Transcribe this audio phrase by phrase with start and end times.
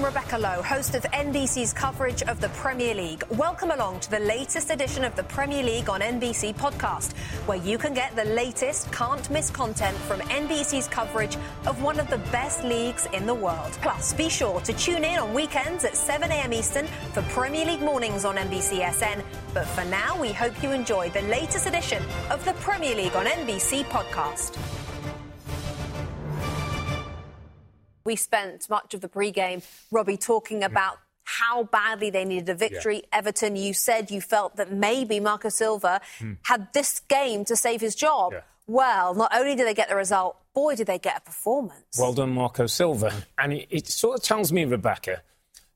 [0.00, 3.22] I'm Rebecca Lowe, host of NBC's coverage of the Premier League.
[3.28, 7.12] Welcome along to the latest edition of the Premier League on NBC podcast,
[7.46, 11.36] where you can get the latest, can't miss content from NBC's coverage
[11.66, 13.72] of one of the best leagues in the world.
[13.82, 16.54] Plus, be sure to tune in on weekends at 7 a.m.
[16.54, 19.22] Eastern for Premier League mornings on NBCSN.
[19.52, 23.26] But for now, we hope you enjoy the latest edition of the Premier League on
[23.26, 24.56] NBC podcast.
[28.10, 32.96] We spent much of the pre-game, Robbie, talking about how badly they needed a victory.
[32.96, 33.18] Yeah.
[33.18, 36.32] Everton, you said you felt that maybe Marco Silva hmm.
[36.42, 38.32] had this game to save his job.
[38.32, 38.40] Yeah.
[38.66, 41.96] Well, not only did they get the result, boy, did they get a performance.
[41.96, 43.12] Well done, Marco Silva.
[43.38, 45.22] And it, it sort of tells me, Rebecca,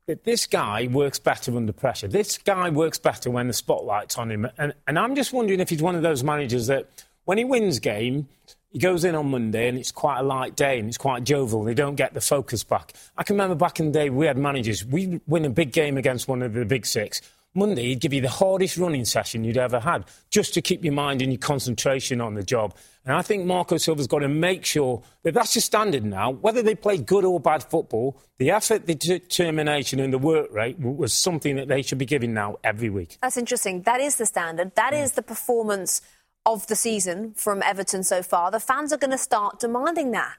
[0.06, 2.08] that this guy works better under pressure.
[2.08, 4.48] This guy works better when the spotlight's on him.
[4.58, 6.89] And, and I'm just wondering if he's one of those managers that
[7.27, 8.27] when he wins game,
[8.75, 11.62] he goes in on Monday and it's quite a light day and it's quite jovial.
[11.62, 12.92] They don't get the focus back.
[13.17, 14.84] I can remember back in the day we had managers.
[14.84, 17.22] We win a big game against one of the big six.
[17.55, 20.92] Monday, he'd give you the hardest running session you'd ever had just to keep your
[20.92, 22.75] mind and your concentration on the job.
[23.05, 26.33] And I think Marco Silva's got to make sure that that's the standard now.
[26.33, 30.80] Whether they play good or bad football, the effort, the determination, and the work rate
[30.80, 33.19] was something that they should be giving now every week.
[33.22, 33.83] That's interesting.
[33.83, 34.75] That is the standard.
[34.75, 36.00] That is the performance
[36.47, 38.50] of the season from Everton so far.
[38.50, 40.37] The fans are going to start demanding that.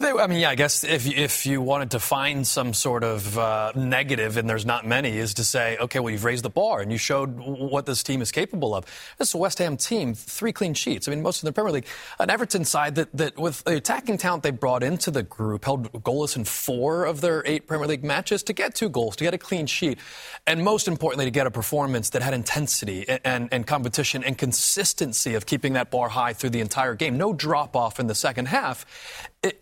[0.00, 3.72] I mean, yeah, I guess if if you wanted to find some sort of uh,
[3.74, 6.90] negative, and there's not many, is to say, okay, well, you've raised the bar and
[6.90, 8.84] you showed what this team is capable of.
[9.18, 11.08] This is a West Ham team, three clean sheets.
[11.08, 11.86] I mean, most of the Premier League,
[12.18, 15.92] an Everton side that, that with the attacking talent they brought into the group, held
[15.92, 19.34] goalless in four of their eight Premier League matches to get two goals, to get
[19.34, 19.98] a clean sheet,
[20.46, 24.36] and most importantly, to get a performance that had intensity and, and, and competition and
[24.38, 27.16] consistency of keeping that bar high through the entire game.
[27.16, 28.86] No drop off in the second half.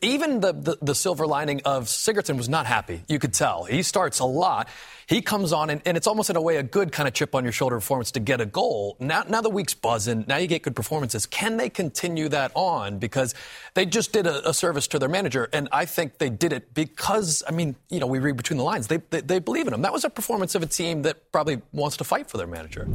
[0.03, 3.03] Even the, the, the silver lining of Sigurdsson was not happy.
[3.09, 3.65] You could tell.
[3.65, 4.69] He starts a lot.
[5.07, 7.35] He comes on, and, and it's almost in a way a good kind of chip
[7.35, 8.99] on your shoulder performance to get a goal.
[9.01, 10.27] Now, now the week's buzzing.
[10.29, 11.25] Now you get good performances.
[11.25, 12.99] Can they continue that on?
[12.99, 13.35] Because
[13.73, 16.75] they just did a, a service to their manager, and I think they did it
[16.75, 18.87] because, I mean, you know, we read between the lines.
[18.87, 19.81] They, they, they believe in him.
[19.81, 22.87] That was a performance of a team that probably wants to fight for their manager.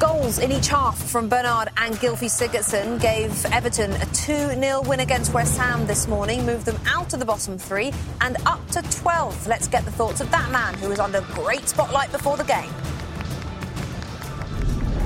[0.00, 5.00] Goals in each half from Bernard and Gylfi Sigurdsson gave Everton a 2 0 win
[5.00, 8.78] against West Ham this morning, moved them out of the bottom three and up to
[8.80, 9.46] 12th.
[9.46, 12.70] Let's get the thoughts of that man who was under great spotlight before the game.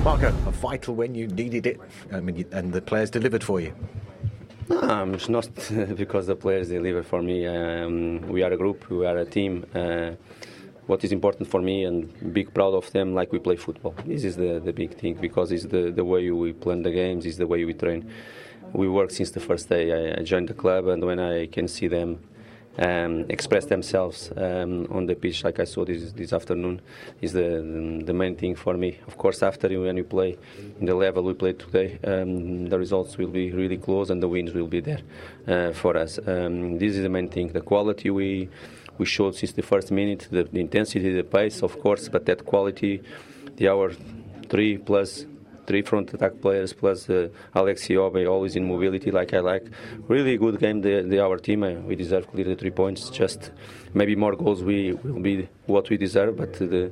[0.01, 1.13] Marco, a vital win.
[1.13, 1.77] You needed it,
[2.13, 3.75] I mean, and the players delivered for you.
[4.69, 5.49] Um, it's not
[5.97, 7.45] because the players deliver for me.
[7.45, 9.65] Um, we are a group, we are a team.
[9.75, 10.11] Uh,
[10.87, 13.95] what is important for me and big proud of them like we play football.
[14.05, 17.25] This is the, the big thing because it's the, the way we plan the games,
[17.25, 18.09] it's the way we train.
[18.73, 21.87] We work since the first day I, joined the club and when I can see
[21.87, 22.19] them
[22.77, 26.81] um, express themselves um, on the pitch like I saw this, this afternoon
[27.21, 28.99] is the, the main thing for me.
[29.07, 30.37] Of course, after when you play
[30.81, 34.53] the level we played today, um, the results will be really close and the wins
[34.53, 35.01] will be there
[35.47, 36.19] uh, for us.
[36.27, 37.47] Um, this is the main thing.
[37.47, 38.49] The quality we
[38.97, 42.45] we showed since the first minute, the, the intensity, the pace, of course, but that
[42.45, 43.01] quality,
[43.57, 43.91] the hour
[44.49, 45.25] three plus
[45.65, 49.65] three front attack players plus uh, Alex Iwobi always in mobility like I like.
[50.07, 51.63] Really good game the, the our team.
[51.63, 53.09] Uh, we deserve clearly three points.
[53.09, 53.51] Just
[53.93, 56.91] maybe more goals we will be what we deserve, but the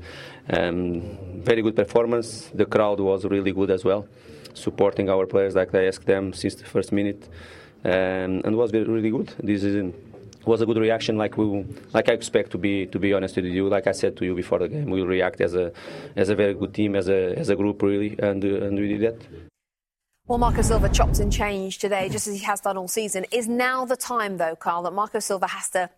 [0.49, 2.49] um, very good performance.
[2.53, 4.07] The crowd was really good as well,
[4.53, 7.29] supporting our players like I asked them since the first minute,
[7.85, 9.33] um, and was really good.
[9.41, 9.93] This is
[10.45, 13.45] was a good reaction like we like I expect to be to be honest with
[13.45, 15.71] you like I said to you before the game we will react as a
[16.15, 18.87] as a very good team as a as a group really and uh, and we
[18.89, 19.19] did that
[20.25, 23.25] Well, Marco Silva chopped and changed today, just as he has done all season.
[23.29, 25.89] Is now the time, though, Kyle, that Marco Silva has to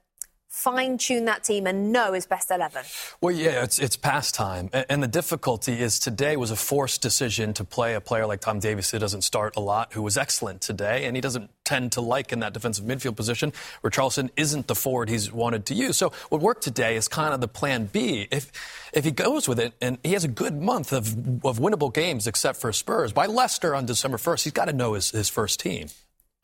[0.55, 2.83] fine tune that team and know his best 11?
[3.19, 4.69] Well, yeah, it's, it's past time.
[4.71, 8.59] And the difficulty is today was a forced decision to play a player like Tom
[8.59, 12.01] Davies who doesn't start a lot, who was excellent today, and he doesn't tend to
[12.01, 15.97] like in that defensive midfield position where Richarlison isn't the forward he's wanted to use.
[15.97, 18.27] So what worked today is kind of the plan B.
[18.31, 18.51] If,
[18.93, 21.07] if he goes with it, and he has a good month of,
[21.45, 24.93] of winnable games except for Spurs, by Leicester on December 1st, he's got to know
[24.93, 25.87] his, his first team.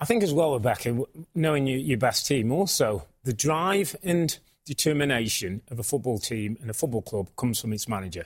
[0.01, 1.03] I think as well, Rebecca,
[1.33, 6.69] knowing you, your best team, also the drive and determination of a football team and
[6.69, 8.25] a football club comes from its manager.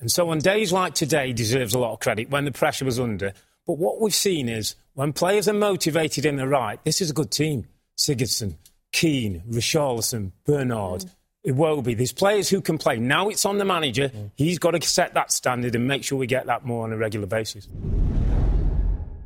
[0.00, 3.00] And so on days like today, deserves a lot of credit when the pressure was
[3.00, 3.32] under.
[3.66, 7.14] But what we've seen is when players are motivated in the right, this is a
[7.14, 7.66] good team.
[7.96, 8.54] Sigurdsson,
[8.92, 11.52] Keane, Richarlison, Bernard, mm.
[11.52, 11.96] Iwobi.
[11.96, 12.98] There's players who can play.
[12.98, 14.08] Now it's on the manager.
[14.08, 14.30] Mm.
[14.36, 16.96] He's got to set that standard and make sure we get that more on a
[16.96, 17.68] regular basis.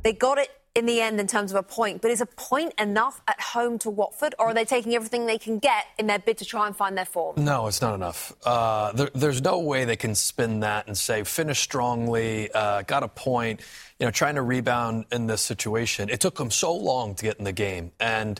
[0.03, 2.73] They got it in the end in terms of a point, but is a point
[2.79, 6.19] enough at home to Watford, or are they taking everything they can get in their
[6.19, 7.35] bid to try and find their form?
[7.37, 8.33] No, it's not enough.
[8.43, 13.03] Uh, there, there's no way they can spin that and say finish strongly, uh, got
[13.03, 13.61] a point.
[13.99, 16.09] You know, trying to rebound in this situation.
[16.09, 18.39] It took them so long to get in the game, and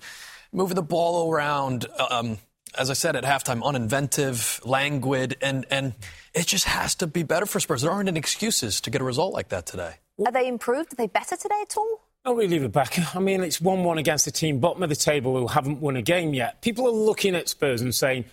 [0.52, 1.86] moving the ball around.
[2.10, 2.40] Um,
[2.76, 5.94] as I said at halftime, uninventive, languid, and and
[6.34, 7.84] it just has to be better for Spurs.
[7.84, 9.96] There aren't any excuses to get a result like that today.
[10.26, 10.94] Are they improved?
[10.94, 12.03] Are they better today at all?
[12.26, 13.06] Not really, Rebecca.
[13.14, 15.98] I mean, it's 1 1 against a team bottom of the table who haven't won
[15.98, 16.62] a game yet.
[16.62, 18.26] People are looking at Spurs and saying,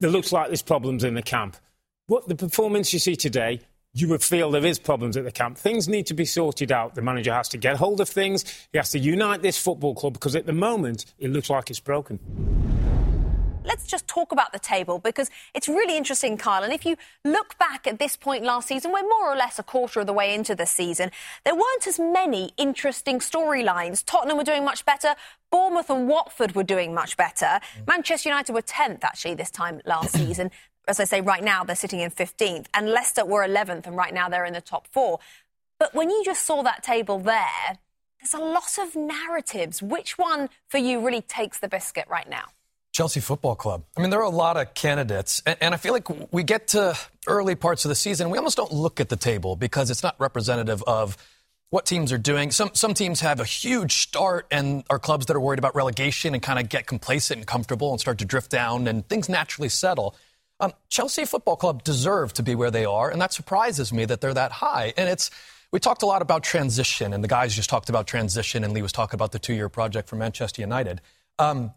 [0.00, 1.56] there looks like there's problems in the camp.
[2.06, 3.60] What the performance you see today,
[3.92, 5.58] you would feel there is problems at the camp.
[5.58, 6.94] Things need to be sorted out.
[6.94, 8.44] The manager has to get hold of things.
[8.72, 11.80] He has to unite this football club because at the moment, it looks like it's
[11.80, 12.18] broken
[13.64, 16.62] let's just talk about the table because it's really interesting, Kyle.
[16.62, 19.62] And if you look back at this point last season, we're more or less a
[19.62, 21.10] quarter of the way into the season.
[21.44, 24.04] There weren't as many interesting storylines.
[24.04, 25.14] Tottenham were doing much better.
[25.50, 27.46] Bournemouth and Watford were doing much better.
[27.46, 27.86] Mm.
[27.86, 30.50] Manchester United were 10th, actually, this time last season.
[30.86, 32.66] As I say, right now they're sitting in 15th.
[32.74, 35.18] And Leicester were 11th, and right now they're in the top four.
[35.78, 37.78] But when you just saw that table there,
[38.20, 39.82] there's a lot of narratives.
[39.82, 42.46] Which one for you really takes the biscuit right now?
[42.94, 43.82] Chelsea Football Club.
[43.96, 46.68] I mean, there are a lot of candidates, and, and, I feel like we get
[46.68, 46.96] to
[47.26, 50.14] early parts of the season, we almost don't look at the table because it's not
[50.20, 51.16] representative of
[51.70, 52.52] what teams are doing.
[52.52, 56.34] Some some teams have a huge start and are clubs that are worried about relegation
[56.34, 59.68] and kind of get complacent and comfortable and start to drift down, and things naturally
[59.68, 60.14] settle.
[60.60, 64.20] Um, Chelsea Football Club deserve to be where they are, and that surprises me that
[64.20, 64.94] they're that high.
[64.96, 65.32] And it's
[65.72, 68.82] we talked a lot about transition, and the guys just talked about transition, and Lee
[68.82, 71.00] was talking about the two-year project for Manchester United.
[71.40, 71.72] Um,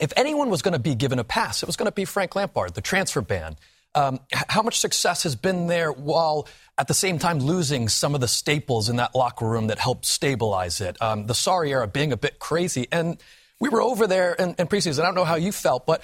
[0.00, 2.34] if anyone was going to be given a pass, it was going to be Frank
[2.34, 3.56] Lampard, the transfer ban.
[3.94, 6.48] Um, how much success has been there while
[6.78, 10.06] at the same time losing some of the staples in that locker room that helped
[10.06, 11.00] stabilize it?
[11.02, 12.86] Um, the Sarri era being a bit crazy.
[12.90, 13.22] And
[13.60, 15.00] we were over there in, in preseason.
[15.00, 16.02] I don't know how you felt, but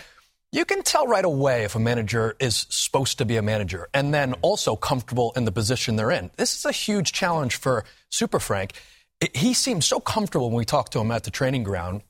[0.52, 4.12] you can tell right away if a manager is supposed to be a manager and
[4.12, 6.30] then also comfortable in the position they're in.
[6.36, 8.72] This is a huge challenge for Super Frank.
[9.20, 12.02] It, he seemed so comfortable when we talked to him at the training ground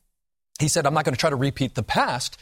[0.58, 2.38] he said, I'm not going to try to repeat the past.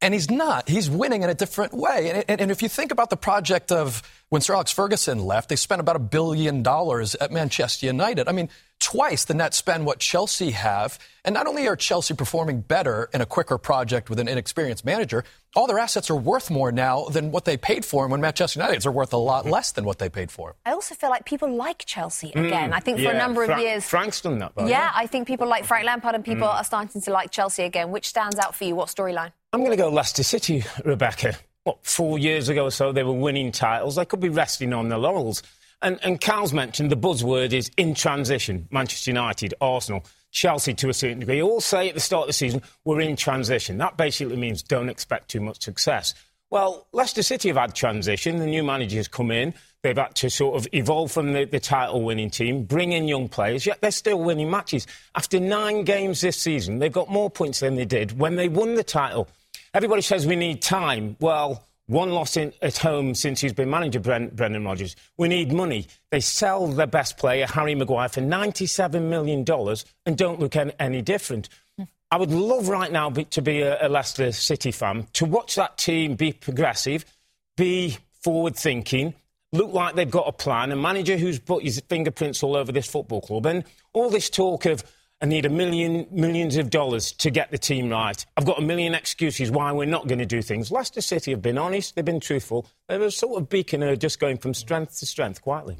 [0.00, 0.68] And he's not.
[0.68, 2.10] He's winning in a different way.
[2.10, 5.48] And, and, and, if you think about the project of when Sir Alex Ferguson left,
[5.48, 8.26] they spent about a billion dollars at Manchester United.
[8.26, 8.48] I mean,
[8.82, 10.98] twice the net spend what Chelsea have.
[11.24, 15.22] And not only are Chelsea performing better in a quicker project with an inexperienced manager,
[15.54, 18.58] all their assets are worth more now than what they paid for them when Manchester
[18.58, 20.56] United's are worth a lot less than what they paid for.
[20.66, 22.72] I also feel like people like Chelsea mm, again.
[22.72, 23.10] Mm, I think for yeah.
[23.10, 23.84] a number Fra- of years.
[23.84, 26.54] Frank's done that, yeah, yeah, I think people like Frank Lampard and people mm.
[26.54, 27.92] are starting to like Chelsea again.
[27.92, 28.74] Which stands out for you?
[28.74, 29.32] What storyline?
[29.52, 31.36] I'm going to go Leicester City, Rebecca.
[31.62, 33.94] What, four years ago or so, they were winning titles.
[33.94, 35.44] They could be resting on their laurels.
[35.82, 38.68] And, and Kyle's mentioned the buzzword is in transition.
[38.70, 42.32] Manchester United, Arsenal, Chelsea to a certain degree all say at the start of the
[42.32, 43.78] season, we're in transition.
[43.78, 46.14] That basically means don't expect too much success.
[46.50, 48.38] Well, Leicester City have had transition.
[48.38, 49.54] The new manager's come in.
[49.82, 53.28] They've had to sort of evolve from the, the title winning team, bring in young
[53.28, 54.86] players, yet they're still winning matches.
[55.14, 58.74] After nine games this season, they've got more points than they did when they won
[58.74, 59.28] the title.
[59.74, 61.16] Everybody says we need time.
[61.20, 64.96] Well, one loss in, at home since he's been manager, Brendan Rodgers.
[65.16, 65.86] We need money.
[66.10, 69.44] They sell their best player, Harry Maguire, for $97 million
[70.06, 71.48] and don't look any, any different.
[72.10, 75.54] I would love right now be, to be a, a Leicester City fan, to watch
[75.54, 77.04] that team be progressive,
[77.56, 79.14] be forward thinking,
[79.52, 82.86] look like they've got a plan, a manager who's put his fingerprints all over this
[82.86, 84.84] football club, and all this talk of
[85.22, 88.26] I need a million, millions of dollars to get the team right.
[88.36, 90.72] I've got a million excuses why we're not going to do things.
[90.72, 92.66] Leicester City have been honest, they've been truthful.
[92.88, 95.76] They're a sort of beacon of just going from strength to strength quietly.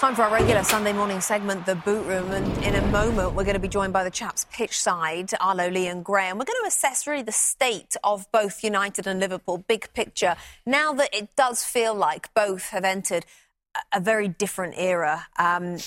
[0.00, 2.28] Time for our regular Sunday morning segment, The Boot Room.
[2.32, 5.70] And in a moment, we're going to be joined by the chaps pitch side, Arlo,
[5.70, 6.38] Lee, and Graeme.
[6.38, 10.34] We're going to assess really the state of both United and Liverpool, big picture.
[10.66, 13.24] Now that it does feel like both have entered
[13.92, 15.28] a very different era.
[15.38, 15.78] Um,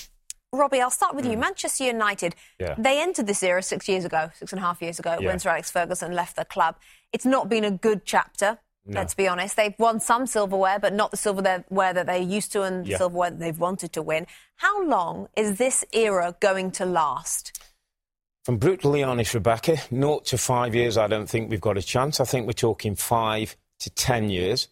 [0.56, 1.32] Robbie, I'll start with mm.
[1.32, 1.36] you.
[1.36, 2.74] Manchester United, yeah.
[2.78, 5.28] they entered this era six years ago, six and a half years ago, yeah.
[5.28, 6.76] when Sir Alex Ferguson left the club.
[7.12, 8.58] It's not been a good chapter.
[8.88, 9.00] No.
[9.00, 9.56] Let's be honest.
[9.56, 12.98] They've won some silverware, but not the silverware that they're used to and Yeah.
[12.98, 14.26] silverware that they've wanted to win.
[14.56, 17.60] How long is this era going to last?
[18.44, 22.20] From brutally honest, Rebecca, naught to five years, I don't think we've got a chance.
[22.20, 24.68] I think we're talking five to ten years.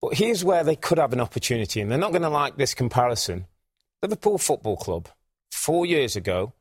[0.00, 2.72] But here's where they could have an opportunity, and they're not going to like this
[2.72, 3.47] comparison.
[4.00, 5.08] Liverpool Football Club,
[5.50, 6.52] four years ago,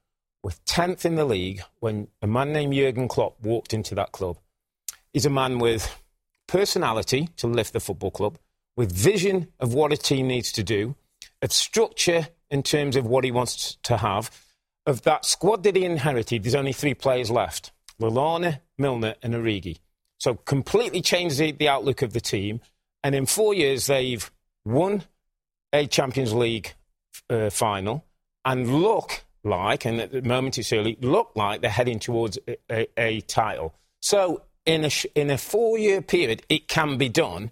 [0.41, 4.39] were 10th in the league when a man named Jurgen Klopp walked into that club.
[5.13, 6.01] He's a man with
[6.48, 8.39] personality to lift the football club,
[8.75, 10.96] with vision of what a team needs to do,
[11.44, 14.32] of structure in terms of what he wants to have.
[14.88, 19.77] Of that squad that he inherited, there's only three players left Lallana, Milner, and Origi.
[20.17, 22.62] So completely changed the, the outlook of the team.
[23.03, 24.32] And in four years, they've
[24.65, 25.03] won
[25.72, 26.74] a Champions League
[27.30, 28.06] uh, final
[28.46, 32.58] and look like, and at the moment it's early, look like they're heading towards a,
[32.72, 33.74] a, a title.
[34.02, 37.52] So in a, in a four year period, it can be done.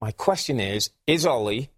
[0.00, 1.68] My question is Is Ole,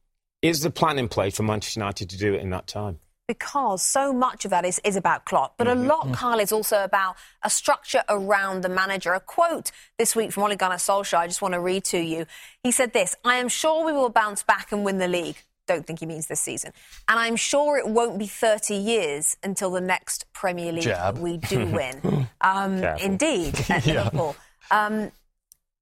[0.42, 3.00] is the plan in place for Manchester United to do it in that time?
[3.30, 5.54] because so much of that is, is about Klopp.
[5.56, 9.12] But a lot, Kyle, is also about a structure around the manager.
[9.12, 12.26] A quote this week from Ole Gunnar Solskjaer, I just want to read to you.
[12.64, 15.44] He said this I am sure we will bounce back and win the league.
[15.70, 16.72] Don't think he means this season.
[17.06, 21.16] And I'm sure it won't be 30 years until the next Premier League Jab.
[21.18, 22.26] we do win.
[22.40, 24.34] um, indeed, at Liverpool.
[24.72, 25.12] Um,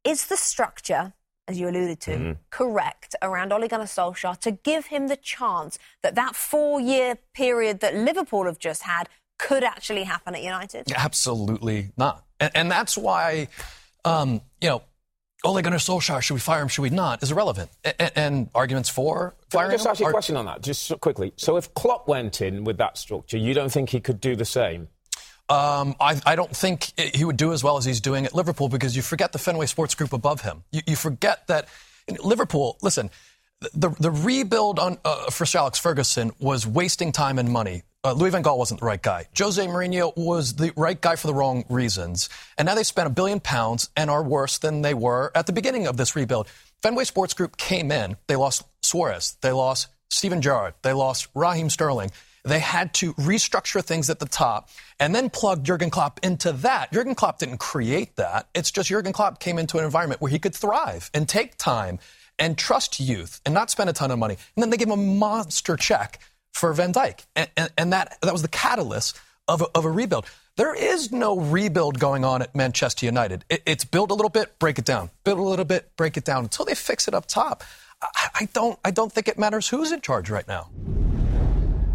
[0.05, 1.15] is the structure,
[1.49, 6.15] as you alluded to, correct around Ole Gunnar Solskjaer to give him the chance that
[6.17, 10.93] that four-year period that Liverpool have just had could actually happen at United?
[10.95, 12.27] Absolutely not.
[12.41, 13.49] And, and that's why,
[14.05, 14.83] um, you know,
[15.45, 17.71] Ole Gunnar Solskjaer, should we fire him, should we not, is irrelevant.
[17.85, 21.33] And, and arguments for Can I just ask you a question on that, just quickly?
[21.37, 24.45] So if Klopp went in with that structure, you don't think he could do the
[24.45, 24.89] same?
[25.49, 28.69] Um, I, I don't think he would do as well as he's doing at Liverpool
[28.69, 30.65] because you forget the Fenway Sports Group above him.
[30.73, 31.69] You, you forget that
[32.23, 33.11] Liverpool, listen,
[33.73, 37.83] the, the rebuild on, uh, for Sir Alex Ferguson was wasting time and money.
[38.05, 39.27] Uh, Louis Van Gaal wasn't the right guy.
[39.37, 42.29] Jose Mourinho was the right guy for the wrong reasons.
[42.57, 45.53] And now they spent a billion pounds and are worse than they were at the
[45.53, 46.47] beginning of this rebuild.
[46.81, 48.17] Fenway Sports Group came in.
[48.29, 49.37] They lost Suarez.
[49.41, 50.75] They lost Steven Gerrard.
[50.83, 52.13] They lost Raheem Sterling.
[52.45, 56.93] They had to restructure things at the top and then plug Jurgen Klopp into that.
[56.93, 58.49] Jurgen Klopp didn't create that.
[58.55, 61.99] It's just Jurgen Klopp came into an environment where he could thrive and take time
[62.39, 64.35] and trust youth and not spend a ton of money.
[64.55, 66.21] And then they gave him a monster check
[66.53, 67.25] for Van Dijk.
[67.37, 70.27] And, and, and that, that was the catalyst of a, of a rebuild.
[70.57, 73.45] There is no rebuild going on at Manchester United.
[73.49, 75.11] It, it's build a little bit, break it down.
[75.25, 77.63] Build a little bit, break it down until they fix it up top.
[78.03, 80.69] I, I don't, I don't think it matters who's in charge right now.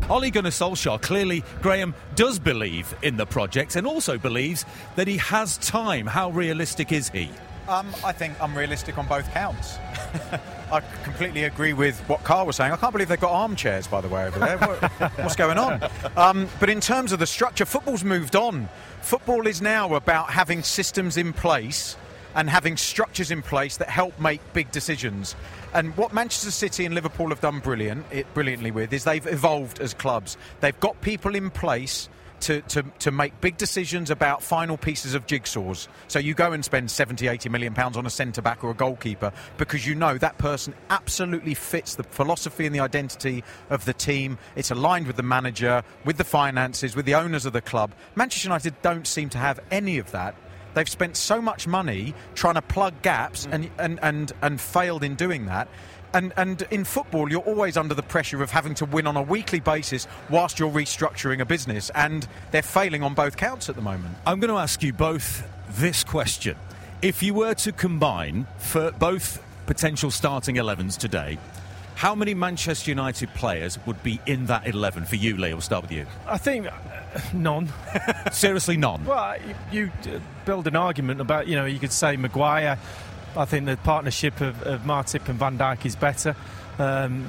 [0.10, 5.18] Ole Gunnar Solskjaer clearly, Graeme, does believe in the project and also believes that he
[5.18, 6.06] has time.
[6.06, 7.30] How realistic is he?
[7.68, 9.78] Um, I think I'm realistic on both counts.
[10.72, 12.72] I completely agree with what Kyle was saying.
[12.72, 14.58] I can't believe they've got armchairs, by the way, over there.
[14.58, 14.82] What,
[15.20, 15.82] what's going on?
[16.18, 18.68] Um, but in terms of the structure, football's moved on.
[19.02, 21.96] Football is now about having systems in place
[22.36, 25.36] and having structures in place that help make big decisions.
[25.74, 29.80] And what Manchester City and Liverpool have done brilliant, it, brilliantly with is they've evolved
[29.80, 30.38] as clubs.
[30.60, 32.10] They've got people in place
[32.44, 35.88] to, to, to make big decisions about final pieces of jigsaws.
[36.08, 38.74] So you go and spend 70, 80 million pounds on a centre back or a
[38.74, 43.94] goalkeeper because you know that person absolutely fits the philosophy and the identity of the
[43.94, 44.38] team.
[44.56, 47.94] It's aligned with the manager, with the finances, with the owners of the club.
[48.16, 50.36] Manchester United don't seem to have any of that.
[50.74, 53.54] They've spent so much money trying to plug gaps mm.
[53.54, 55.68] and, and, and, and failed in doing that.
[56.14, 59.22] And, and in football, you're always under the pressure of having to win on a
[59.22, 61.90] weekly basis whilst you're restructuring a business.
[61.96, 64.16] And they're failing on both counts at the moment.
[64.26, 66.56] I'm going to ask you both this question.
[67.02, 71.40] If you were to combine for both potential starting 11s today,
[71.96, 75.54] how many Manchester United players would be in that 11 for you, Lee?
[75.54, 76.06] We'll start with you.
[76.28, 76.72] I think uh,
[77.34, 77.72] none.
[78.32, 79.06] Seriously, none.
[79.06, 79.36] Well,
[79.72, 82.78] you, you uh, build an argument about, you know, you could say Maguire.
[83.36, 86.36] I think the partnership of, of Matip and Van Dijk is better.
[86.78, 87.26] Um,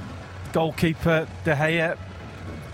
[0.52, 1.96] goalkeeper De Gea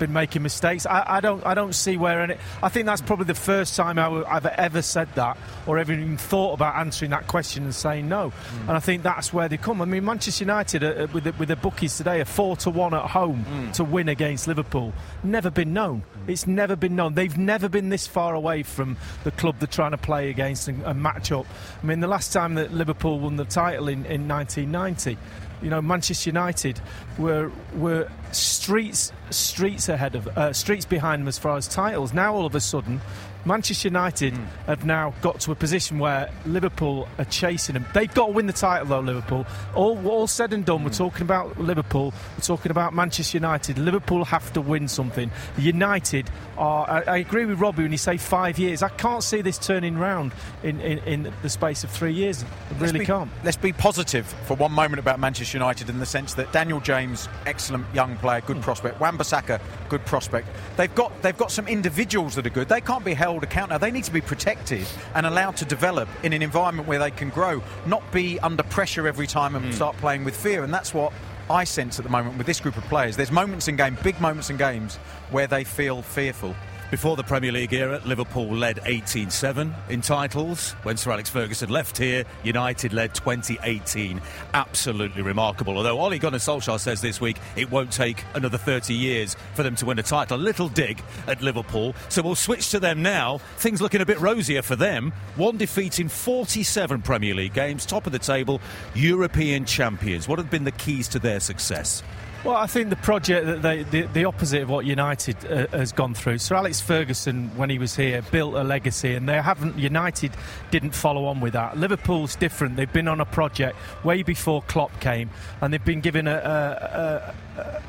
[0.00, 0.84] been making mistakes.
[0.86, 2.34] I, I don't I don't see where any.
[2.60, 6.16] I think that's probably the first time I I've ever said that or ever even
[6.16, 8.30] thought about answering that question and saying no.
[8.30, 8.68] Hmm.
[8.68, 9.80] And I think that's where they come.
[9.80, 12.70] I mean, Manchester United uh, uh, with the, with the bookies today are four to
[12.70, 13.70] one at home hmm.
[13.72, 14.92] to win against Liverpool.
[15.22, 16.00] Never been known.
[16.00, 16.30] Hmm.
[16.30, 17.14] It's never been known.
[17.14, 20.82] They've never been this far away from the club they're trying to play against and,
[20.82, 21.46] and match up.
[21.80, 25.18] I mean, the last time that Liverpool won the title in, in 1990
[25.62, 26.80] you know, Manchester United
[27.20, 32.12] were were streets streets ahead of uh, streets behind them as far as titles.
[32.12, 33.00] Now all of a sudden,
[33.44, 34.46] Manchester United mm.
[34.66, 37.86] have now got to a position where Liverpool are chasing them.
[37.94, 39.00] They've got to win the title though.
[39.00, 39.46] Liverpool.
[39.74, 40.84] All all said and done, mm.
[40.84, 42.12] we're talking about Liverpool.
[42.36, 43.78] We're talking about Manchester United.
[43.78, 45.30] Liverpool have to win something.
[45.56, 46.88] United are.
[46.90, 48.82] I, I agree with Robbie when you say five years.
[48.82, 52.44] I can't see this turning round in, in, in the space of three years.
[52.44, 53.30] I really be, can't.
[53.44, 57.09] Let's be positive for one moment about Manchester United in the sense that Daniel James,
[57.46, 59.00] excellent young player, good prospect.
[59.00, 60.48] Wan-Bissaka, good prospect.
[60.76, 62.68] They've got they've got some individuals that are good.
[62.68, 63.78] They can't be held accountable.
[63.78, 67.30] They need to be protected and allowed to develop in an environment where they can
[67.30, 69.74] grow, not be under pressure every time and mm.
[69.74, 70.64] start playing with fear.
[70.64, 71.12] And that's what
[71.50, 73.16] I sense at the moment with this group of players.
[73.16, 74.96] There's moments in game, big moments in games,
[75.30, 76.54] where they feel fearful.
[76.90, 80.72] Before the Premier League era, Liverpool led 18 7 in titles.
[80.82, 84.20] When Sir Alex Ferguson left here, United led 2018.
[84.54, 85.76] Absolutely remarkable.
[85.76, 89.76] Although Ole Gunnar Solskjaer says this week it won't take another 30 years for them
[89.76, 90.36] to win a title.
[90.36, 91.94] A little dig at Liverpool.
[92.08, 93.38] So we'll switch to them now.
[93.58, 95.12] Things looking a bit rosier for them.
[95.36, 98.60] One defeat in 47 Premier League games, top of the table,
[98.96, 100.26] European champions.
[100.26, 102.02] What have been the keys to their success?
[102.42, 105.92] Well, I think the project that they, the, the opposite of what United uh, has
[105.92, 106.38] gone through.
[106.38, 109.78] Sir Alex Ferguson, when he was here, built a legacy, and they haven't.
[109.78, 110.32] United
[110.70, 111.76] didn't follow on with that.
[111.76, 112.76] Liverpool's different.
[112.76, 115.28] They've been on a project way before Klopp came,
[115.60, 117.34] and they've been given a, a, a,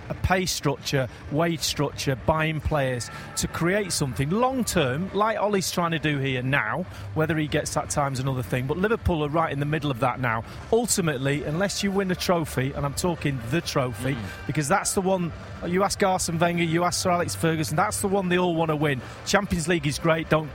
[0.09, 5.91] a pay structure, wage structure, buying players to create something long term, like Ole's trying
[5.91, 6.85] to do here now.
[7.13, 8.67] Whether he gets that time is another thing.
[8.67, 10.43] But Liverpool are right in the middle of that now.
[10.71, 14.15] Ultimately, unless you win a trophy, and I'm talking the trophy.
[14.15, 15.31] Mm because that's the one.
[15.65, 17.77] You ask Arsene Wenger, you ask Sir Alex Ferguson.
[17.77, 19.01] That's the one they all want to win.
[19.25, 20.29] Champions League is great.
[20.29, 20.49] Don't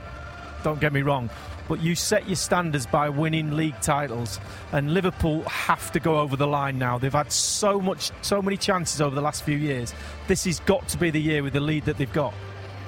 [0.63, 1.29] don't get me wrong.
[1.67, 4.39] But you set your standards by winning league titles,
[4.71, 6.97] and Liverpool have to go over the line now.
[6.97, 9.93] They've had so much, so many chances over the last few years.
[10.27, 12.33] This has got to be the year with the lead that they've got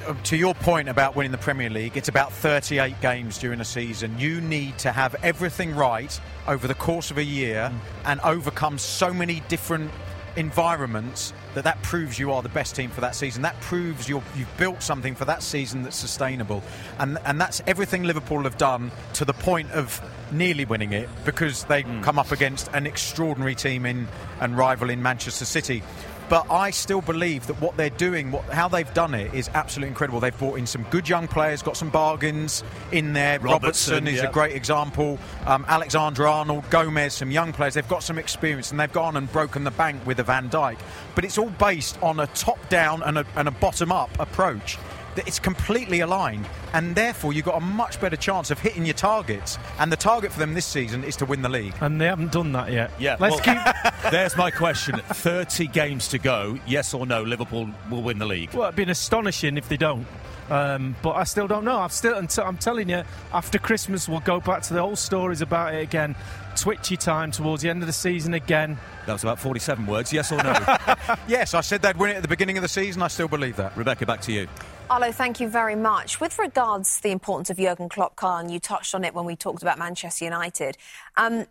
[0.08, 3.66] uh, to your point about winning the Premier League, it's about 38 games during a
[3.66, 4.18] season.
[4.18, 7.80] You need to have everything right over the course of a year mm.
[8.06, 9.92] and overcome so many different
[10.36, 13.42] environments that that proves you are the best team for that season.
[13.42, 16.64] That proves you have built something for that season that's sustainable,
[17.00, 21.63] and and that's everything Liverpool have done to the point of nearly winning it because
[21.65, 22.04] they mm.
[22.04, 24.08] come up against an extraordinary team in
[24.39, 25.84] and rival in Manchester City.
[26.30, 29.89] But I still believe that what they're doing, what, how they've done it, is absolutely
[29.89, 30.20] incredible.
[30.20, 33.39] They've brought in some good young players, got some bargains in there.
[33.39, 35.18] Robertson, Robertson is a great example.
[35.46, 37.74] Um, Alexander Arnold, Gomez, some young players.
[37.74, 40.78] They've got some experience and they've gone and broken the bank with a Van Dijk.
[41.15, 44.78] But it's all based on a top down and a, and a bottom up approach
[45.19, 48.93] that it's completely aligned, and therefore you've got a much better chance of hitting your
[48.93, 49.58] targets.
[49.77, 51.73] And the target for them this season is to win the league.
[51.82, 52.91] And they haven't done that yet.
[52.97, 53.17] Yeah.
[53.19, 53.93] Let's well, keep.
[54.12, 56.58] there's my question: thirty games to go.
[56.65, 57.21] Yes or no?
[57.21, 58.53] Liverpool will win the league.
[58.53, 60.08] Well, it'd be astonishing if they don't.
[60.50, 61.80] Um, but I still don't know.
[61.80, 62.16] I'm still.
[62.16, 66.16] I'm telling you, after Christmas, we'll go back to the old stories about it again.
[66.56, 68.78] Twitchy time towards the end of the season again.
[69.06, 70.12] That was about 47 words.
[70.12, 70.54] Yes or no?
[71.28, 73.02] yes, I said they'd win it at the beginning of the season.
[73.02, 73.78] I still believe that.
[73.78, 74.48] Rebecca, back to you.
[74.90, 76.20] Arlo, thank you very much.
[76.20, 79.36] With regards to the importance of Jurgen Klopp, Kyle, you touched on it when we
[79.36, 80.78] talked about Manchester United.
[81.16, 81.46] Um,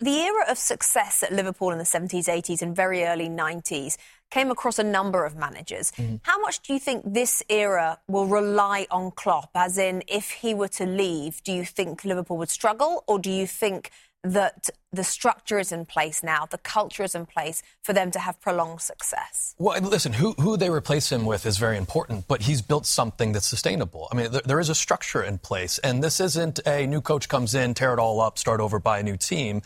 [0.00, 3.96] the era of success at Liverpool in the 70s, 80s, and very early 90s
[4.30, 5.92] came across a number of managers.
[5.92, 6.16] Mm-hmm.
[6.22, 9.50] How much do you think this era will rely on Klopp?
[9.54, 13.30] As in, if he were to leave, do you think Liverpool would struggle, or do
[13.30, 13.90] you think
[14.24, 18.18] that the structure is in place now, the culture is in place for them to
[18.18, 19.54] have prolonged success.
[19.58, 23.32] Well, listen, who, who they replace him with is very important, but he's built something
[23.32, 24.08] that's sustainable.
[24.10, 27.28] I mean, there, there is a structure in place, and this isn't a new coach
[27.28, 29.62] comes in, tear it all up, start over buy a new team,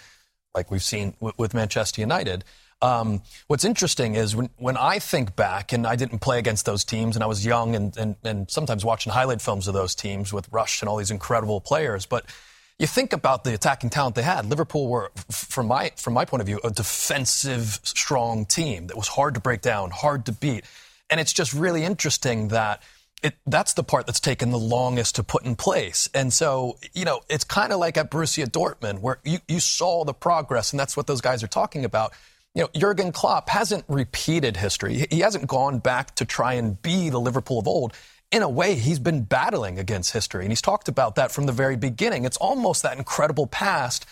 [0.55, 2.45] like we've seen with Manchester United.
[2.83, 6.85] Um, what's interesting is when, when I think back, and I didn't play against those
[6.85, 10.33] teams, and I was young and, and, and sometimes watching highlight films of those teams
[10.33, 12.27] with Rush and all these incredible players, but–
[12.79, 14.45] you think about the attacking talent they had.
[14.47, 19.07] Liverpool were, from my from my point of view, a defensive, strong team that was
[19.07, 20.65] hard to break down, hard to beat,
[21.09, 22.83] and it's just really interesting that.
[23.23, 26.09] It, that's the part that's taken the longest to put in place.
[26.13, 30.05] And so, you know, it's kind of like at Borussia Dortmund, where you, you saw
[30.05, 32.15] the progress, and that's what those guys are talking about.
[32.55, 35.07] You know, Jurgen Klopp hasn't repeated history.
[35.11, 37.95] He hasn't gone back to try and be the Liverpool of old
[38.33, 40.45] in a way, he's been battling against history.
[40.45, 42.25] And he's talked about that from the very beginning.
[42.25, 44.07] It's almost that incredible past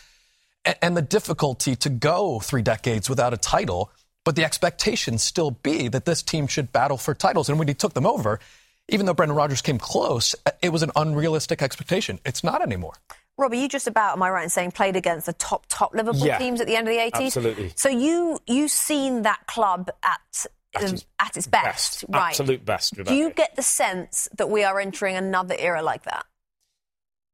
[0.83, 3.91] and the difficulty to go three decades without a title.
[4.23, 7.49] But the expectations still be that this team should battle for titles.
[7.49, 8.39] And when he took them over,
[8.91, 12.21] even though Brendan Rodgers came close, it was an unrealistic expectation.
[12.27, 12.93] It's not anymore.
[13.41, 16.27] Robbie, you just about, am I right in saying, played against the top, top Liverpool
[16.27, 17.27] yeah, teams at the end of the 80s?
[17.27, 17.73] Absolutely.
[17.75, 22.29] So you, you've seen that club at at At its, at its best, right?
[22.29, 22.95] Absolute best.
[22.95, 26.25] Do you get the sense that we are entering another era like that?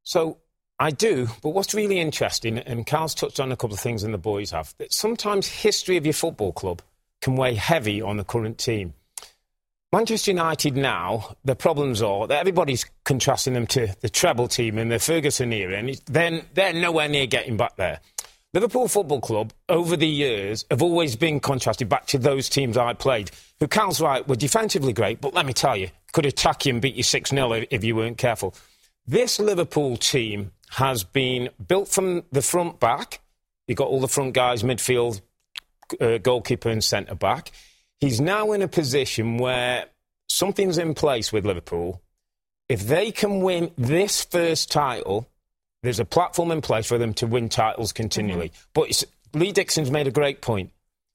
[0.04, 0.38] So
[0.78, 4.14] I do, but what's really interesting, and Kyle's touched on a couple of things and
[4.14, 6.80] the boys have, that sometimes history of your football club
[7.20, 8.94] can weigh heavy on the current team.
[9.92, 14.88] Manchester United now, the problems are that everybody's contrasting them to the treble team in
[14.88, 18.00] the Ferguson era, and then they're nowhere near getting back there.
[18.52, 22.94] Liverpool Football Club, over the years, have always been contrasted back to those teams I
[22.94, 26.72] played, who Kyle's right, were defensively great, but let me tell you, could attack you
[26.72, 28.54] and beat you 6 0 if you weren't careful.
[29.06, 33.20] This Liverpool team has been built from the front back.
[33.68, 35.20] You've got all the front guys, midfield,
[36.00, 37.52] uh, goalkeeper, and centre back.
[38.00, 39.86] He's now in a position where
[40.28, 42.02] something's in place with Liverpool.
[42.68, 45.28] If they can win this first title,
[45.82, 48.48] there's a platform in place for them to win titles continually.
[48.48, 48.70] Mm-hmm.
[48.74, 49.04] But it's,
[49.34, 50.72] Lee Dixon's made a great point.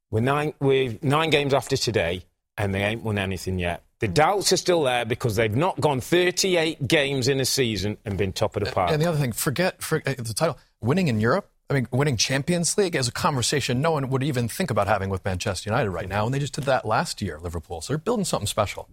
[0.09, 2.23] We're nine, we're nine games after today,
[2.57, 3.83] and they ain't won anything yet.
[3.99, 4.13] The mm-hmm.
[4.13, 8.33] doubts are still there because they've not gone 38 games in a season and been
[8.33, 8.91] top of the park.
[8.91, 10.57] And the other thing, forget, forget the title.
[10.79, 14.49] Winning in Europe, I mean, winning Champions League is a conversation no one would even
[14.49, 16.25] think about having with Manchester United right now.
[16.25, 17.79] And they just did that last year, Liverpool.
[17.79, 18.89] So they're building something special.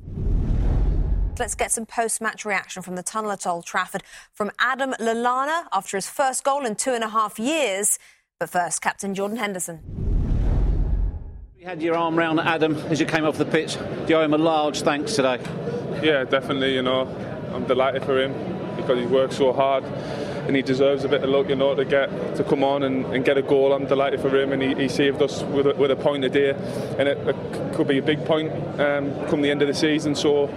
[1.41, 5.97] Let's get some post-match reaction from the tunnel at Old Trafford from Adam Lallana after
[5.97, 7.99] his first goal in two and a half years.
[8.39, 9.81] But first, Captain Jordan Henderson.
[11.59, 13.75] You had your arm round Adam as you came off the pitch.
[13.75, 15.41] Do you owe him a large thanks today?
[16.01, 16.75] Yeah, definitely.
[16.75, 17.09] You know,
[17.53, 21.29] I'm delighted for him because he works so hard and he deserves a bit of
[21.29, 23.75] luck, you know, to get to come on and, and get a goal.
[23.75, 26.31] I'm delighted for him, and he, he saved us with a, with a point a
[26.31, 26.51] day,
[26.99, 30.15] and it, it could be a big point um, come the end of the season.
[30.15, 30.49] So.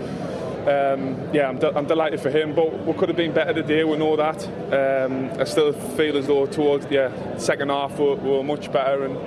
[0.62, 3.84] Um, yeah, I'm, de- I'm delighted for him, but we could have been better today.
[3.84, 4.45] We know that.
[4.71, 9.05] Um, I still feel as though towards yeah, second half we we were much better
[9.05, 9.17] and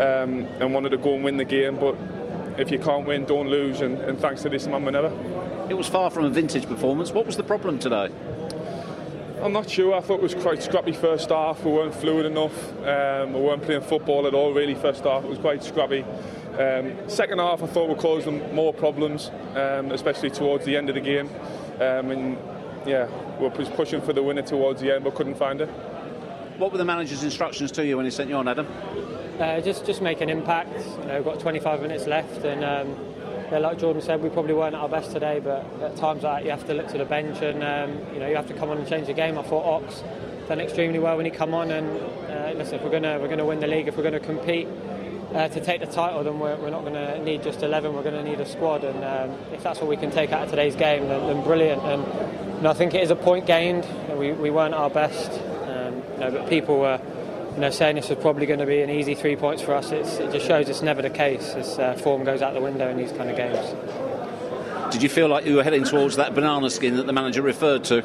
[0.00, 1.76] um, and wanted to go and win the game.
[1.76, 1.96] But
[2.58, 3.80] if you can't win, don't lose.
[3.80, 5.12] And, and thanks to this man, we never.
[5.68, 7.12] It was far from a vintage performance.
[7.12, 8.10] What was the problem today?
[9.42, 9.94] I'm not sure.
[9.94, 11.64] I thought it was quite scrappy first half.
[11.64, 12.56] We weren't fluid enough.
[12.84, 14.76] Um, we weren't playing football at all, really.
[14.76, 16.04] First half, it was quite scrappy.
[16.58, 20.90] Um, second half, I thought we caused them more problems, um, especially towards the end
[20.90, 21.28] of the game.
[21.76, 22.38] Um, and
[22.86, 25.68] yeah, we were pushing for the winner towards the end, but couldn't find it.
[26.58, 28.66] What were the manager's instructions to you when he sent you on, Adam?
[29.42, 30.70] Uh, just just make an impact.
[31.00, 32.96] You know, we've got 25 minutes left, and um,
[33.50, 35.40] yeah, like Jordan said, we probably weren't at our best today.
[35.42, 38.20] But at times like that, you have to look to the bench, and um, you
[38.20, 39.36] know, you have to come on and change the game.
[39.36, 40.04] I thought Ox
[40.46, 41.88] done extremely well when he come on, and
[42.30, 44.68] uh, listen, if we're gonna we're gonna win the league, if we're gonna compete.
[45.34, 47.94] Uh, to take the title, then we're, we're not going to need just 11.
[47.94, 50.42] We're going to need a squad, and um, if that's what we can take out
[50.42, 51.80] of today's game, then, then brilliant.
[51.84, 52.02] And
[52.56, 53.86] you know, I think it is a point gained.
[54.14, 57.00] We, we weren't our best, um, you know, but people were
[57.54, 59.90] you know, saying this was probably going to be an easy three points for us.
[59.90, 61.52] It's, it just shows it's never the case.
[61.52, 63.58] This uh, form goes out the window in these kind of games.
[64.92, 67.84] Did you feel like you were heading towards that banana skin that the manager referred
[67.84, 68.04] to?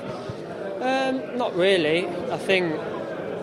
[0.82, 2.08] Um, not really.
[2.08, 2.72] I think,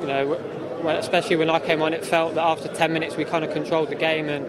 [0.00, 0.38] you know,
[0.82, 3.52] well, especially when I came on, it felt that after 10 minutes we kind of
[3.52, 4.46] controlled the game, and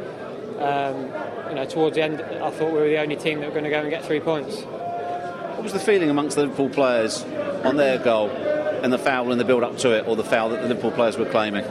[0.62, 3.54] um, you know, towards the end, I thought we were the only team that were
[3.54, 4.62] going to go and get three points.
[4.62, 7.24] What was the feeling amongst the Liverpool players
[7.64, 8.30] on their goal
[8.84, 10.92] and the foul and the build up to it, or the foul that the Liverpool
[10.92, 11.66] players were claiming?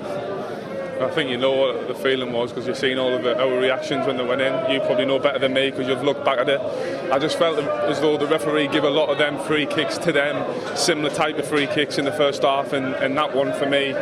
[1.01, 3.59] I think you know what the feeling was because you've seen all of the, our
[3.59, 4.71] reactions when they went in.
[4.71, 6.61] You probably know better than me because you've looked back at it.
[7.13, 10.13] I just felt as though the referee gave a lot of them free kicks to
[10.13, 10.37] them,
[10.77, 13.93] similar type of free kicks in the first half, and, and that one for me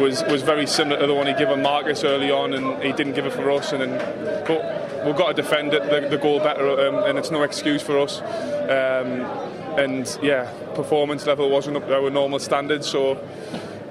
[0.00, 3.14] was was very similar to the one he gave Marcus early on, and he didn't
[3.14, 3.72] give it for us.
[3.72, 7.30] And then, but we've got to defend it, the, the goal better, um, and it's
[7.30, 8.20] no excuse for us.
[8.20, 13.18] Um, and yeah, performance level wasn't up to our normal standards, so.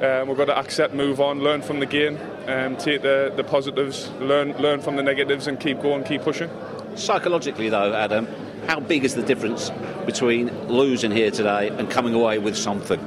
[0.01, 3.43] Um, we've got to accept, move on, learn from the game, um, take the, the
[3.43, 6.49] positives, learn learn from the negatives, and keep going, keep pushing.
[6.95, 8.27] Psychologically, though, Adam,
[8.67, 9.71] how big is the difference
[10.05, 12.99] between losing here today and coming away with something?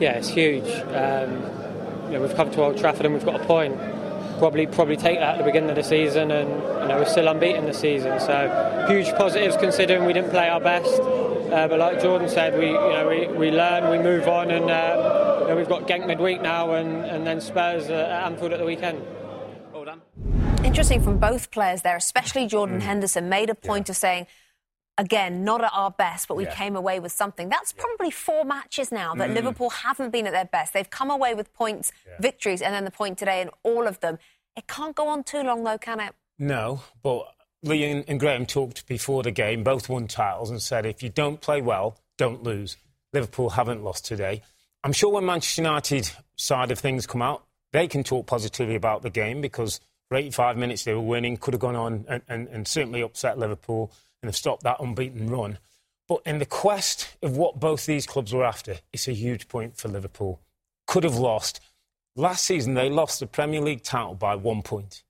[0.00, 0.68] Yeah, it's huge.
[0.94, 1.32] Um,
[2.06, 3.76] you know, we've come to Old Trafford and we've got a point.
[4.38, 7.28] Probably, probably take that at the beginning of the season, and you know we're still
[7.28, 8.18] unbeaten this season.
[8.20, 10.98] So huge positives considering we didn't play our best.
[11.52, 14.70] Uh, but like Jordan said, we you know we, we learn, we move on, and
[14.70, 18.58] uh, you know, we've got Genk midweek now, and, and then Spurs at Anfield at
[18.58, 19.02] the weekend.
[19.72, 20.00] Well done.
[20.64, 24.26] Interesting from both players there, especially Jordan Henderson, made a point of saying,
[24.98, 26.54] again, not at our best, but we Yeah.
[26.54, 27.48] came away with something.
[27.48, 30.72] That's probably four matches now that Liverpool haven't been at their best.
[30.74, 34.18] They've come away with points, victories, and then the point today in all of them.
[34.54, 36.14] It can't go on too long, though, can it?
[36.38, 41.02] No, but Lee and, Graeme talked before the game, both won titles, and said if
[41.02, 42.76] you don't play well, don't lose.
[43.12, 44.42] Liverpool haven't lost today.
[44.82, 49.02] I'm sure when Manchester United side of things come out, they can talk positively about
[49.02, 52.48] the game because For 85 minutes, they were winning, could have gone on and, and,
[52.48, 55.58] and certainly upset Liverpool and have stopped that unbeaten run.
[56.08, 59.76] But in the quest of what both these clubs were after, it's a huge point
[59.76, 60.40] for Liverpool.
[60.88, 61.60] Could have lost.
[62.16, 65.04] Last season, they lost the Premier League title by one point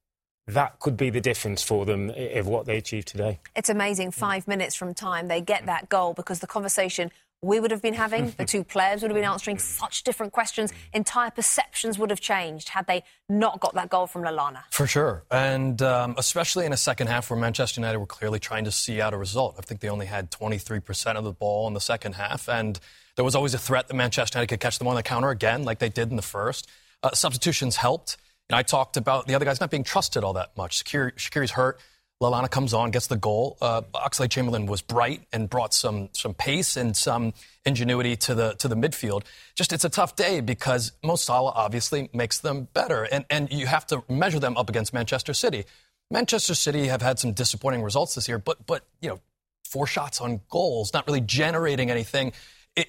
[0.50, 3.40] that could be the difference for them of what they achieve today.
[3.56, 4.10] It's amazing.
[4.10, 4.14] Mm.
[4.14, 5.66] Five minutes from time, they get mm.
[5.66, 7.10] that goal because the conversation
[7.42, 9.32] we would have been having, the two players would have been mm.
[9.32, 10.72] answering such different questions.
[10.92, 14.62] Entire perceptions would have changed had they not got that goal from Lallana.
[14.70, 15.24] For sure.
[15.30, 19.00] And um, especially in a second half where Manchester United were clearly trying to see
[19.00, 19.56] out a result.
[19.58, 22.48] I think they only had 23% of the ball in the second half.
[22.48, 22.78] And
[23.16, 25.64] there was always a threat that Manchester United could catch them on the counter again,
[25.64, 26.68] like they did in the first.
[27.02, 28.18] Uh, substitutions helped.
[28.50, 30.82] And I talked about the other guys not being trusted all that much.
[30.82, 31.78] Shaqiri, Shaqiri's hurt.
[32.20, 33.56] Lallana comes on, gets the goal.
[33.62, 37.32] Uh, Oxlade Chamberlain was bright and brought some some pace and some
[37.64, 39.22] ingenuity to the to the midfield.
[39.54, 43.66] Just it's a tough day because Mo Salah obviously makes them better, and and you
[43.66, 45.64] have to measure them up against Manchester City.
[46.10, 49.20] Manchester City have had some disappointing results this year, but but you know,
[49.64, 52.32] four shots on goals, not really generating anything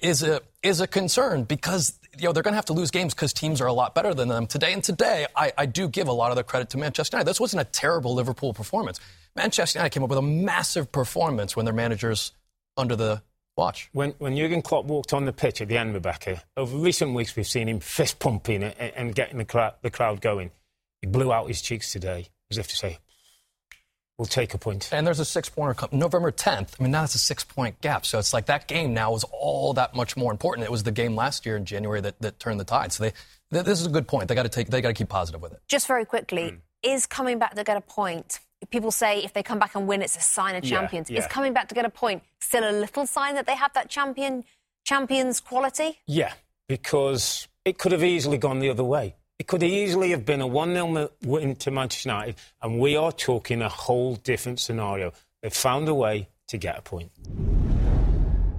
[0.02, 3.14] is a is a concern because you know they're going to have to lose games
[3.14, 4.72] because teams are a lot better than them today.
[4.72, 7.28] And today, I, I, do give a lot of the credit to Manchester United.
[7.28, 9.00] This wasn't a terrible Liverpool performance.
[9.34, 12.32] Manchester United came up with a massive performance when their managers
[12.76, 13.22] under the
[13.56, 13.88] watch.
[13.92, 17.34] When when Jurgen Klopp walked on the pitch at the end, Rebecca, over recent weeks
[17.34, 20.50] we've seen him fist pumping and, and getting the crowd, the crowd going.
[21.00, 22.98] He blew out his cheeks today, as if to say,
[24.18, 24.90] will take a point.
[24.92, 26.74] And there's a six pointer November 10th.
[26.78, 28.06] I mean, now it's a six point gap.
[28.06, 30.66] So it's like that game now is all that much more important.
[30.66, 32.92] It was the game last year in January that, that turned the tide.
[32.92, 33.04] So
[33.50, 34.28] they, this is a good point.
[34.28, 35.60] They got to take, they got to keep positive with it.
[35.68, 36.58] Just very quickly, mm.
[36.82, 38.40] is coming back to get a point?
[38.70, 41.10] People say if they come back and win, it's a sign of champions.
[41.10, 41.20] Yeah, yeah.
[41.22, 43.88] Is coming back to get a point still a little sign that they have that
[43.88, 44.44] champion
[44.84, 45.98] champions quality?
[46.06, 46.32] Yeah,
[46.68, 49.16] because it could have easily gone the other way.
[49.42, 53.10] It could easily have been a 1 0 win to Manchester United, and we are
[53.10, 55.12] talking a whole different scenario.
[55.42, 57.10] They've found a way to get a point.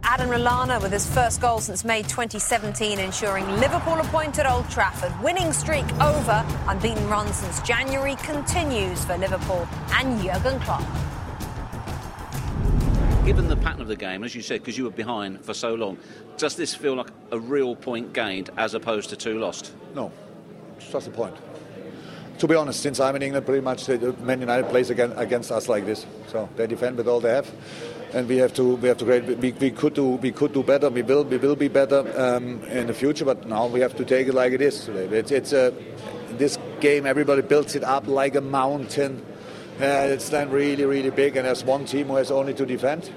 [0.03, 4.69] Adam Lallana with his first goal since May 2017, ensuring Liverpool a point at Old
[4.69, 5.13] Trafford.
[5.23, 6.45] Winning streak over.
[6.67, 10.83] Unbeaten run since January continues for Liverpool and Jurgen Klopp.
[13.23, 15.75] Given the pattern of the game, as you said, because you were behind for so
[15.75, 15.97] long,
[16.35, 19.71] does this feel like a real point gained as opposed to two lost?
[19.95, 20.11] No,
[20.91, 21.35] just a point.
[22.39, 25.69] To be honest, since I'm in England, pretty much the Man United plays against, us
[25.69, 26.05] like this.
[26.27, 27.49] So they defend with all they have,
[28.13, 29.25] and we have to we have to great.
[29.25, 30.89] We, we could do we could do better.
[30.89, 34.03] We will we will be better um, in the future, but now we have to
[34.03, 34.89] take it like it is.
[34.89, 35.73] It's it's a
[36.31, 37.05] this game.
[37.05, 39.23] Everybody builds it up like a mountain.
[39.79, 43.11] Uh, it's then really really big, and there's one team who has only to defend,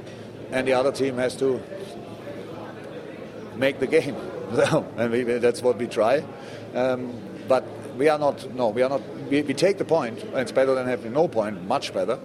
[0.52, 1.60] and the other team has to
[3.56, 4.16] make the game.
[4.96, 6.24] And we, that's what we try.
[6.72, 7.64] Um, but
[7.96, 10.74] we are not, no, we are not, we, we take the point, and it's better
[10.74, 12.18] than having no point, much better.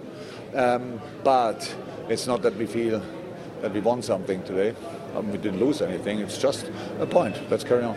[0.54, 1.74] Um, but
[2.08, 3.02] it's not that we feel
[3.62, 4.74] that we won something today.
[5.14, 7.36] Um, we didn't lose anything, it's just a point.
[7.50, 7.96] Let's carry on.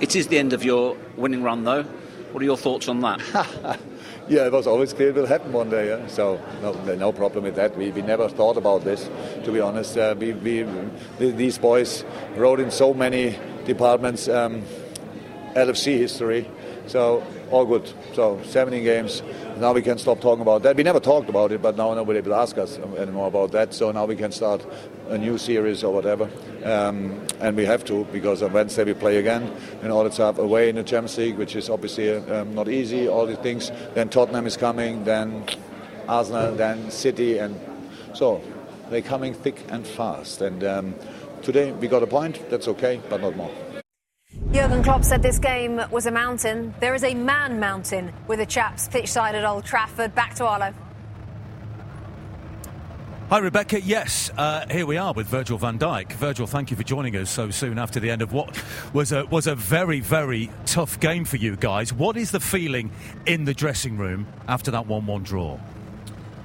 [0.00, 1.82] It is the end of your winning run, though.
[2.32, 3.20] What are your thoughts on that?
[4.28, 5.88] yeah, it was always clear it will happen one day.
[5.88, 6.06] Yeah?
[6.06, 7.76] So no, no problem with that.
[7.76, 9.10] We, we never thought about this,
[9.44, 9.98] to be honest.
[9.98, 10.64] Uh, we, we,
[11.18, 12.04] these boys
[12.36, 14.28] wrote in so many departments.
[14.28, 14.62] Um,
[15.54, 16.48] LFC history.
[16.86, 17.92] So all good.
[18.14, 19.22] So 17 games.
[19.58, 20.76] Now we can stop talking about that.
[20.76, 23.74] We never talked about it, but now nobody will ask us anymore about that.
[23.74, 24.64] So now we can start
[25.08, 26.30] a new series or whatever.
[26.64, 30.38] Um, and we have to because on Wednesday we play again in order to have
[30.38, 33.08] away in the Champions League, which is obviously um, not easy.
[33.08, 33.70] All these things.
[33.94, 35.04] Then Tottenham is coming.
[35.04, 35.44] Then
[36.08, 36.54] Arsenal.
[36.54, 37.38] Then City.
[37.38, 37.60] And
[38.14, 38.42] so
[38.90, 40.40] they're coming thick and fast.
[40.40, 40.94] And um,
[41.42, 42.50] today we got a point.
[42.50, 43.50] That's okay, but not more.
[44.52, 46.74] Jurgen Klopp said this game was a mountain.
[46.80, 50.12] There is a man mountain with the chaps pitchside at Old Trafford.
[50.12, 50.74] Back to Arlo.
[53.28, 53.80] Hi, Rebecca.
[53.80, 56.14] Yes, uh, here we are with Virgil van Dijk.
[56.14, 58.60] Virgil, thank you for joining us so soon after the end of what
[58.92, 61.92] was a, was a very, very tough game for you guys.
[61.92, 62.90] What is the feeling
[63.26, 65.60] in the dressing room after that 1 1 draw?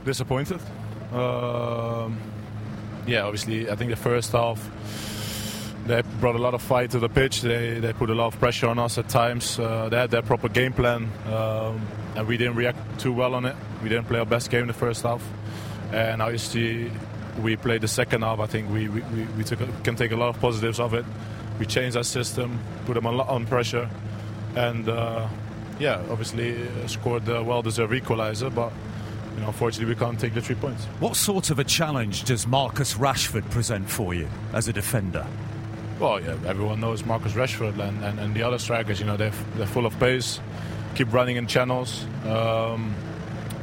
[0.03, 0.61] Disappointed.
[1.11, 2.19] Um,
[3.07, 4.59] yeah, obviously, I think the first half
[5.85, 7.41] they brought a lot of fight to the pitch.
[7.41, 9.59] They, they put a lot of pressure on us at times.
[9.59, 13.45] Uh, they had their proper game plan, um, and we didn't react too well on
[13.45, 13.55] it.
[13.83, 15.23] We didn't play our best game in the first half.
[15.91, 16.91] And obviously,
[17.41, 18.39] we played the second half.
[18.39, 19.01] I think we, we,
[19.37, 21.05] we took, can take a lot of positives of it.
[21.59, 23.89] We changed our system, put them on, on pressure,
[24.55, 25.27] and uh,
[25.79, 28.53] yeah, obviously uh, scored a well-deserved equaliser.
[28.53, 28.73] But
[29.35, 30.85] you know, unfortunately, we can't take the three points.
[30.99, 35.25] What sort of a challenge does Marcus Rashford present for you as a defender?
[35.99, 38.99] Well, yeah, everyone knows Marcus Rashford and, and, and the other strikers.
[38.99, 40.41] You know, they're they're full of pace.
[40.93, 42.05] keep running in channels.
[42.25, 42.93] Um,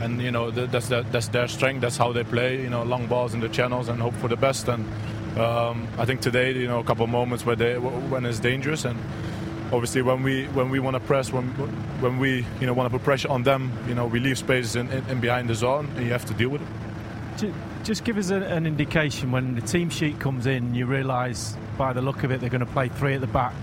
[0.00, 1.82] and you know that's that's their strength.
[1.82, 2.62] That's how they play.
[2.62, 4.68] You know, long balls in the channels and hope for the best.
[4.68, 4.86] And
[5.38, 8.84] um, I think today, you know, a couple of moments where they when it's dangerous
[8.86, 8.98] and
[9.72, 11.46] obviously when we when we want to press when
[12.00, 14.76] when we you know want to put pressure on them you know we leave spaces
[14.76, 18.18] in, in, in behind the zone and you have to deal with it just give
[18.18, 22.30] us an indication when the team sheet comes in you realise by the look of
[22.30, 23.54] it they're going to play three at the back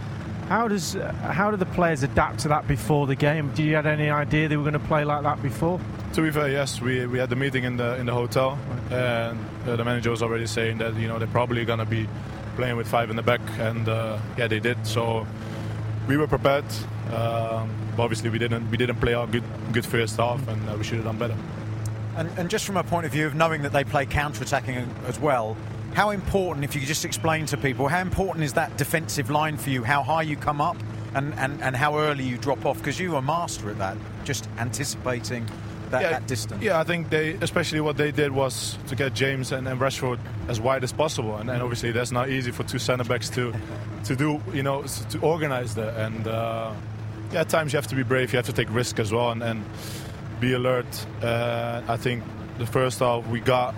[0.50, 3.50] how does how do the players adapt to that before the game?
[3.54, 5.80] Did you had any idea they were going to play like that before?
[6.14, 8.58] To be fair, yes, we, we had the meeting in the in the hotel,
[8.90, 12.10] and uh, the manager was already saying that you know they're probably going to be
[12.56, 14.88] playing with five in the back, and uh, yeah, they did.
[14.88, 15.28] So
[16.08, 16.66] we were prepared.
[17.14, 17.70] Um,
[18.00, 20.96] obviously, we didn't we didn't play our good good first half, and uh, we should
[20.96, 21.38] have done better.
[22.18, 25.20] And, and just from a point of view of knowing that they play counter-attacking as
[25.20, 25.56] well,
[25.94, 29.58] how important, if you could just explain to people, how important is that defensive line
[29.58, 29.84] for you?
[29.84, 30.78] How high you come up
[31.14, 32.78] and, and, and how early you drop off?
[32.78, 35.46] Because you are a master at that, just anticipating
[35.90, 36.64] that, yeah, that, distance.
[36.64, 40.20] Yeah, I think they, especially what they did was to get James and, and Rashford
[40.48, 43.54] as wide as possible, and, and, obviously that's not easy for two centre backs to
[44.06, 45.98] to do, you know, to organise that.
[45.98, 46.74] And uh,
[47.32, 49.32] yeah, at times you have to be brave, you have to take risk as well,
[49.32, 49.66] and, and
[50.40, 51.06] be alert.
[51.22, 52.24] Uh, I think
[52.58, 53.76] the first half we got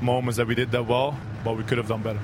[0.00, 2.20] moments that we did that well, but we could have done better.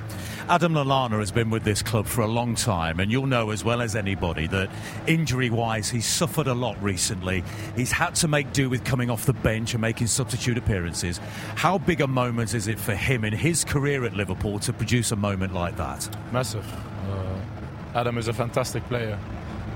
[0.46, 3.64] Adam Lallana has been with this club for a long time, and you'll know as
[3.64, 4.68] well as anybody that
[5.06, 7.42] injury wise, he's suffered a lot recently.
[7.76, 11.18] He's had to make do with coming off the bench and making substitute appearances.
[11.54, 15.12] How big a moment is it for him in his career at Liverpool to produce
[15.12, 16.14] a moment like that?
[16.30, 16.70] Massive.
[17.10, 19.18] Uh, Adam is a fantastic player.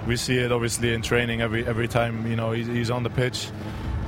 [0.07, 3.11] We see it obviously in training every every time you know he's, he's on the
[3.11, 3.49] pitch,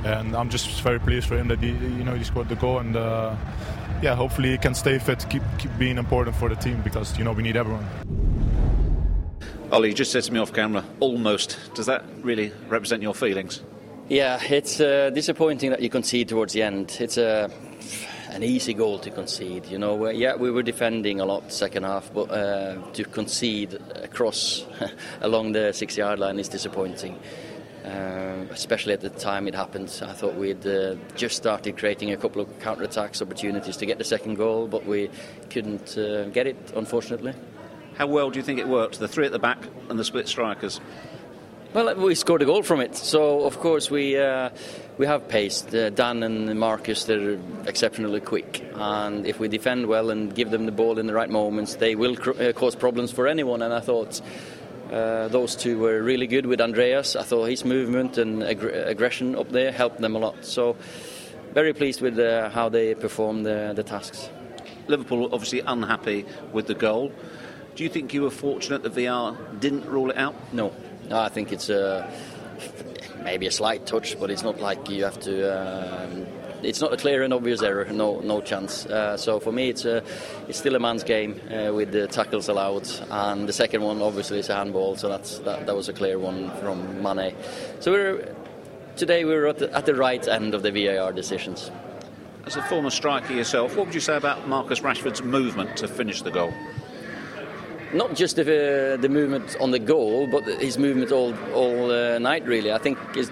[0.03, 2.77] and I'm just very pleased for him that he you know he scored the goal
[2.77, 2.95] and.
[2.95, 3.35] Uh,
[4.01, 7.23] yeah, hopefully he can stay fit, keep keep being important for the team because you
[7.23, 7.85] know we need everyone.
[9.71, 11.57] Ollie, you just said to me off camera, almost.
[11.75, 13.61] Does that really represent your feelings?
[14.09, 16.97] Yeah, it's uh, disappointing that you concede towards the end.
[16.99, 17.49] It's a
[18.31, 19.65] an easy goal to concede.
[19.67, 24.65] You know, yeah, we were defending a lot second half, but uh, to concede across
[25.21, 27.19] along the six-yard line is disappointing.
[27.83, 29.89] Uh, especially at the time it happened.
[30.03, 34.03] I thought we'd uh, just started creating a couple of counter-attacks opportunities to get the
[34.03, 35.09] second goal, but we
[35.49, 37.33] couldn't uh, get it, unfortunately.
[37.95, 39.57] How well do you think it worked, the three at the back
[39.89, 40.79] and the split strikers?
[41.73, 44.49] Well, we scored a goal from it, so of course we uh,
[44.97, 45.65] we have pace.
[45.73, 50.65] Uh, Dan and Marcus, they're exceptionally quick, and if we defend well and give them
[50.65, 53.61] the ball in the right moments, they will cr- cause problems for anyone.
[53.61, 54.21] And I thought
[54.91, 57.15] uh, those two were really good with Andreas.
[57.15, 60.43] I thought his movement and ag- aggression up there helped them a lot.
[60.45, 60.75] So,
[61.53, 64.29] very pleased with uh, how they performed the, the tasks.
[64.87, 67.11] Liverpool obviously unhappy with the goal.
[67.75, 70.35] Do you think you were fortunate that VAR didn't rule it out?
[70.53, 70.73] No,
[71.07, 72.11] no I think it's a,
[73.23, 76.03] maybe a slight touch, but it's not like you have to.
[76.03, 76.27] Um,
[76.63, 77.85] it's not a clear and obvious error.
[77.85, 78.85] No, no chance.
[78.85, 80.03] Uh, so for me, it's a,
[80.47, 84.39] it's still a man's game uh, with the tackles allowed, and the second one obviously
[84.39, 84.95] is a handball.
[84.95, 87.35] So that's that, that was a clear one from Mane.
[87.79, 88.35] So we're
[88.95, 91.71] today we're at the, at the right end of the VAR decisions.
[92.45, 96.21] As a former striker yourself, what would you say about Marcus Rashford's movement to finish
[96.23, 96.51] the goal?
[97.93, 102.45] Not just the, the movement on the goal, but his movement all all uh, night.
[102.45, 103.31] Really, I think is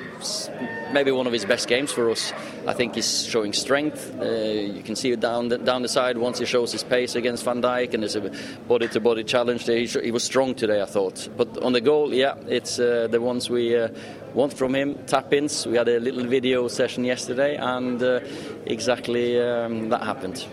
[0.91, 2.33] maybe one of his best games for us.
[2.67, 4.13] I think he's showing strength.
[4.19, 7.15] Uh, you can see it down the, down the side once he shows his pace
[7.15, 8.31] against Van Dijk, and there's a
[8.67, 9.65] body-to-body challenge.
[9.65, 9.77] There.
[9.77, 11.29] He, he, was strong today, I thought.
[11.37, 13.89] But on the goal, yeah, it's uh, the ones we uh,
[14.33, 14.95] want from him.
[15.05, 15.65] Tap-ins.
[15.67, 18.19] We had a little video session yesterday, and uh,
[18.65, 20.45] exactly um, that happened.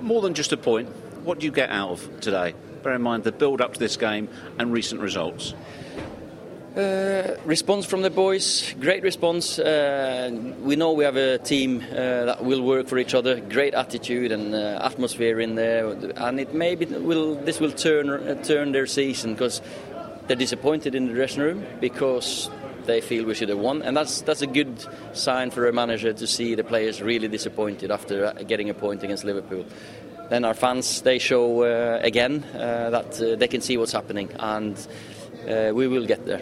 [0.00, 0.88] More than just a point.
[1.24, 2.54] What do you get out of today?
[2.82, 5.54] Bear in mind the build up to this game and recent results.
[6.76, 9.58] Uh, response from the boys, great response.
[9.58, 10.30] Uh,
[10.62, 13.40] we know we have a team uh, that will work for each other.
[13.40, 18.40] Great attitude and uh, atmosphere in there, and it maybe will this will turn uh,
[18.44, 19.60] turn their season because
[20.28, 22.48] they're disappointed in the dressing room because
[22.86, 26.12] they feel we should have won, and that's that's a good sign for a manager
[26.12, 29.64] to see the players really disappointed after uh, getting a point against Liverpool
[30.30, 34.30] then our fans they show uh, again uh, that uh, they can see what's happening,
[34.38, 34.76] and
[35.48, 36.40] uh, we will get there.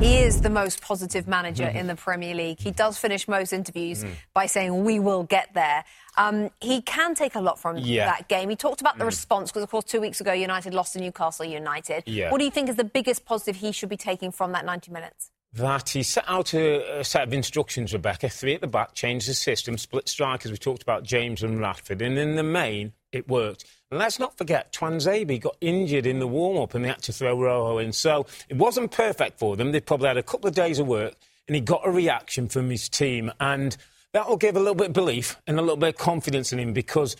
[0.00, 1.78] He is the most positive manager mm-hmm.
[1.78, 2.60] in the Premier League.
[2.60, 4.10] He does finish most interviews mm.
[4.34, 5.84] by saying, We will get there.
[6.18, 8.06] Um, he can take a lot from yeah.
[8.06, 8.50] that game.
[8.50, 9.08] He talked about the mm.
[9.08, 12.02] response because, of course, two weeks ago, United lost to Newcastle United.
[12.06, 12.30] Yeah.
[12.30, 14.92] What do you think is the biggest positive he should be taking from that 90
[14.92, 15.30] minutes?
[15.56, 19.28] That he set out a, a, set of instructions, Rebecca, three at the back, changed
[19.28, 20.50] the system, split strikers.
[20.50, 23.64] We talked about James and Rashford, and in the main, it worked.
[23.90, 27.12] And let's not forget, Tuanzebe got injured in the warm up and they had to
[27.12, 27.92] throw Rojo in.
[27.92, 29.70] So it wasn't perfect for them.
[29.70, 31.14] They probably had a couple of days of work
[31.46, 33.30] and he got a reaction from his team.
[33.38, 33.76] And
[34.12, 36.58] that will give a little bit of belief and a little bit of confidence in
[36.58, 37.16] him because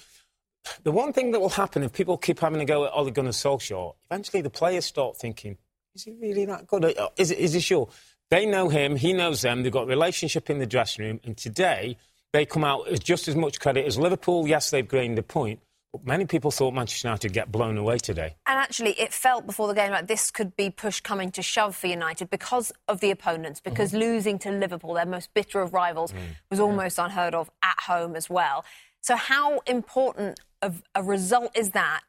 [0.82, 3.30] the one thing that will happen if people keep having a go at Ole Gunnar
[3.30, 5.58] Solskjaer, eventually the players start thinking,
[5.94, 6.84] is he really that good?
[6.84, 7.88] Uh, is, is he sure?
[8.30, 11.36] They know him, he knows them, they've got a relationship in the dressing room, and
[11.36, 11.98] today
[12.32, 14.48] they come out as just as much credit as Liverpool.
[14.48, 15.60] Yes, they've gained a point,
[15.92, 18.34] but many people thought Manchester United get blown away today.
[18.46, 21.76] And actually, it felt before the game like this could be push coming to shove
[21.76, 24.00] for United because of the opponents, because mm-hmm.
[24.00, 26.18] losing to Liverpool, their most bitter of rivals, mm.
[26.50, 27.04] was almost yeah.
[27.04, 28.64] unheard of at home as well.
[29.00, 32.00] So, how important of a result is that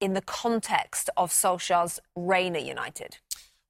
[0.00, 3.18] in the context of Solskjaer's reign at United?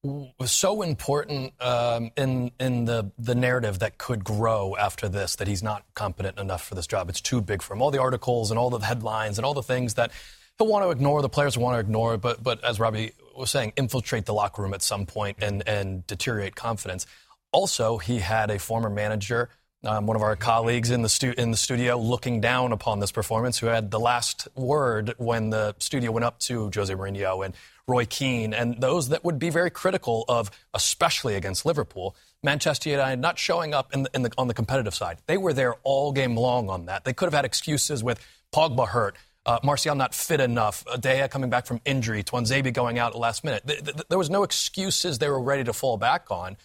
[0.05, 5.47] Was so important um, in in the the narrative that could grow after this that
[5.47, 7.09] he's not competent enough for this job.
[7.09, 7.83] It's too big for him.
[7.83, 10.11] All the articles and all the headlines and all the things that
[10.59, 13.75] he'll want to ignore, the players want to ignore, but but as Robbie was saying,
[13.77, 17.07] infiltrate the locker room at some point and and deteriorate confidence.
[17.53, 19.51] Also, he had a former manager
[19.85, 23.13] um, one of our colleagues in the, stu- in the studio looking down upon this
[23.13, 27.55] performance, who had the last word when the studio went up to Jose Mourinho and
[27.87, 33.21] Roy Keane, and those that would be very critical of, especially against Liverpool, Manchester United
[33.21, 35.19] not showing up in the, in the, on the competitive side.
[35.27, 37.05] They were there all game long on that.
[37.05, 41.51] They could have had excuses with Pogba hurt, uh, Martial not fit enough, Dea coming
[41.51, 43.67] back from injury, Tuanzebe going out at last minute.
[43.67, 46.57] Th- th- there was no excuses they were ready to fall back on.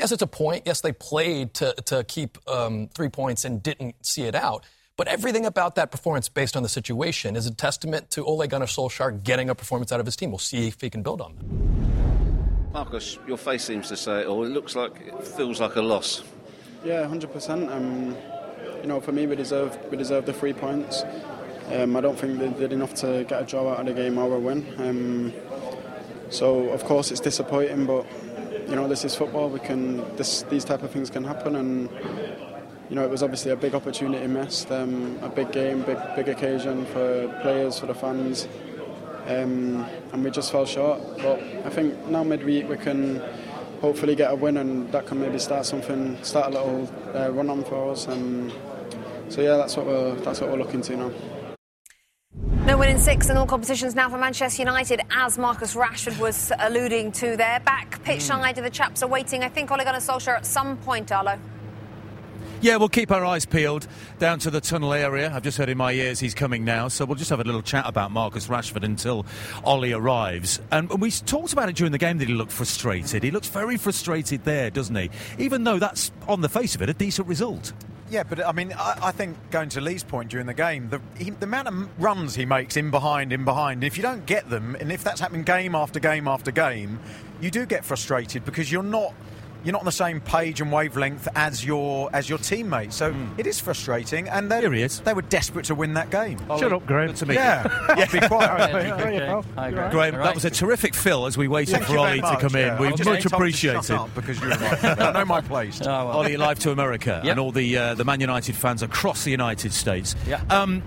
[0.00, 0.64] Yes, it's a point.
[0.66, 4.64] Yes, they played to, to keep um, three points and didn't see it out.
[4.96, 8.66] But everything about that performance, based on the situation, is a testament to Ole Gunnar
[8.66, 10.30] Solskjaer getting a performance out of his team.
[10.30, 12.72] We'll see if he can build on that.
[12.72, 14.44] Marcus, your face seems to say it all.
[14.44, 16.24] It looks like it feels like a loss.
[16.84, 18.16] Yeah, hundred um, percent.
[18.82, 21.04] You know, for me, we deserve we deserve the three points.
[21.72, 24.18] Um, I don't think they did enough to get a draw out of the game
[24.18, 24.66] or a win.
[24.78, 25.32] Um,
[26.30, 28.06] so, of course, it's disappointing, but
[28.68, 29.48] you know, this is football.
[29.48, 31.88] We can this, these type of things can happen, and
[32.88, 36.28] you know, it was obviously a big opportunity missed, um, a big game, big big
[36.28, 38.48] occasion for players, for the fans,
[39.26, 41.00] um, and we just fell short.
[41.18, 43.22] But I think now midweek we can
[43.80, 47.50] hopefully get a win, and that can maybe start something, start a little uh, run
[47.50, 48.06] on for us.
[48.06, 48.52] And
[49.28, 51.10] so yeah, that's what we're that's what we're looking to now.
[52.66, 56.50] No win in six in all competitions now for Manchester United, as Marcus Rashford was
[56.58, 57.60] alluding to there.
[57.60, 58.40] Back pitch hmm.
[58.40, 59.44] side, the chaps are waiting.
[59.44, 61.38] I think Ole Gunnar Solskjaer at some point, Arlo.
[62.62, 63.86] Yeah, we'll keep our eyes peeled
[64.18, 65.30] down to the tunnel area.
[65.30, 67.60] I've just heard in my ears he's coming now, so we'll just have a little
[67.60, 69.26] chat about Marcus Rashford until
[69.64, 70.58] Ollie arrives.
[70.72, 73.22] And we talked about it during the game that he looked frustrated.
[73.22, 75.10] He looks very frustrated there, doesn't he?
[75.36, 77.74] Even though that's, on the face of it, a decent result.
[78.14, 81.00] Yeah, but I mean, I, I, think going to Lee's point during the game, the,
[81.18, 84.48] he, the amount of runs he makes in behind, in behind, if you don't get
[84.48, 87.00] them, and if that's happening game after game after game,
[87.40, 89.12] you do get frustrated because you're not
[89.64, 92.96] you're not on the same page and wavelength as your as your teammates.
[92.96, 93.38] So mm.
[93.38, 94.28] it is frustrating.
[94.28, 95.00] And Here he is.
[95.00, 96.38] they were desperate to win that game.
[96.58, 97.14] Shut up, Graeme.
[97.14, 97.34] to me.
[97.34, 98.04] Yeah, yeah.
[98.12, 99.90] be quiet.
[99.90, 102.78] Graeme, that was a terrific fill as we waited for Ollie to come in.
[102.78, 104.14] We much appreciate it.
[104.14, 104.84] because you're right.
[104.84, 105.80] I know my place.
[105.82, 106.10] Oh, well.
[106.12, 107.32] Ollie live to America yep.
[107.32, 110.14] and all the uh, the Man United fans across the United States.
[110.26, 110.42] Yeah.
[110.50, 110.82] Um,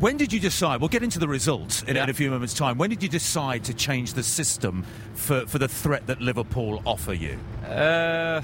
[0.00, 0.80] when did you decide?
[0.80, 2.04] We'll get into the results in, yeah.
[2.04, 2.78] in, a few moments' time.
[2.78, 4.84] When did you decide to change the system
[5.14, 7.38] for, for the threat that Liverpool offer you?
[7.66, 8.40] Uh,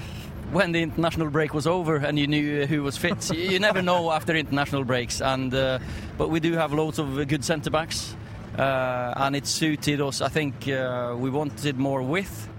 [0.51, 3.31] when the international break was over and you knew who was fit.
[3.33, 5.21] you never know after international breaks.
[5.21, 5.79] And uh,
[6.17, 8.15] but we do have loads of good centre backs,
[8.57, 10.21] uh, and it suited us.
[10.21, 12.49] I think uh, we wanted more width,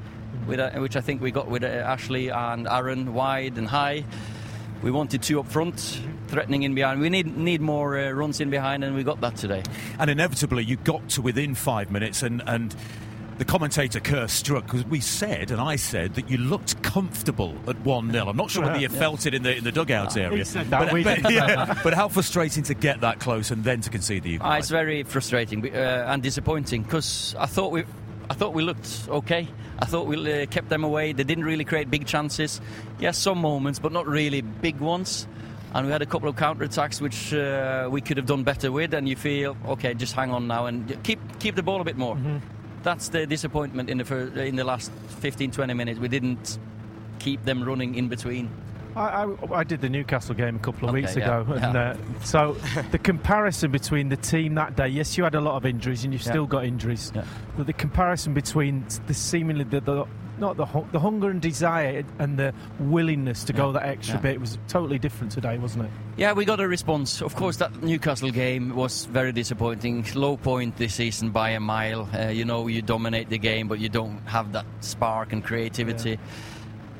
[0.46, 4.04] with, uh, which I think we got with uh, Ashley and Aaron wide and high.
[4.86, 7.00] We wanted two up front, threatening in behind.
[7.00, 9.64] We need need more uh, runs in behind, and we got that today.
[9.98, 12.72] And inevitably, you got to within five minutes, and and
[13.38, 17.76] the commentator Kerr struck because we said, and I said, that you looked comfortable at
[17.80, 18.28] 1 0.
[18.28, 18.98] I'm not sure whether you yeah.
[19.00, 20.44] felt it in the in the dugouts area.
[20.54, 24.38] But, but, yeah, but, how frustrating to get that close and then to concede the
[24.38, 27.82] uh, It's very frustrating uh, and disappointing because I thought we.
[28.28, 29.48] I thought we looked okay.
[29.78, 31.12] I thought we uh, kept them away.
[31.12, 32.60] They didn't really create big chances.
[32.98, 35.26] Yes, some moments, but not really big ones
[35.76, 38.72] and we had a couple of counter attacks which uh, we could have done better
[38.72, 38.94] with.
[38.94, 41.98] And you feel, okay, just hang on now and keep keep the ball a bit
[41.98, 42.16] more.
[42.16, 42.38] Mm-hmm.
[42.82, 46.00] That's the disappointment in the first, in the last 15, 20 minutes.
[46.00, 46.58] We didn't
[47.18, 48.48] keep them running in between.
[48.96, 51.74] I, I, I, did the Newcastle game a couple of okay, weeks yeah, ago, and
[51.74, 51.90] yeah.
[51.90, 52.56] Uh, so
[52.90, 56.12] the comparison between the team that day, yes, you had a lot of injuries, and
[56.12, 56.30] you've yeah.
[56.30, 57.12] still got injuries,
[57.56, 60.06] but the comparison between the seemingly the, the,
[60.38, 64.58] not the the hunger and desire and the willingness to go that extra bit was
[64.68, 65.90] totally different today, wasn't it?
[66.16, 67.20] Yeah, we got a response.
[67.20, 70.06] Of course, that Newcastle game was very disappointing.
[70.14, 72.08] Low point this season by a mile.
[72.14, 76.18] Uh, you know, you dominate the game, but you don't have that spark and creativity.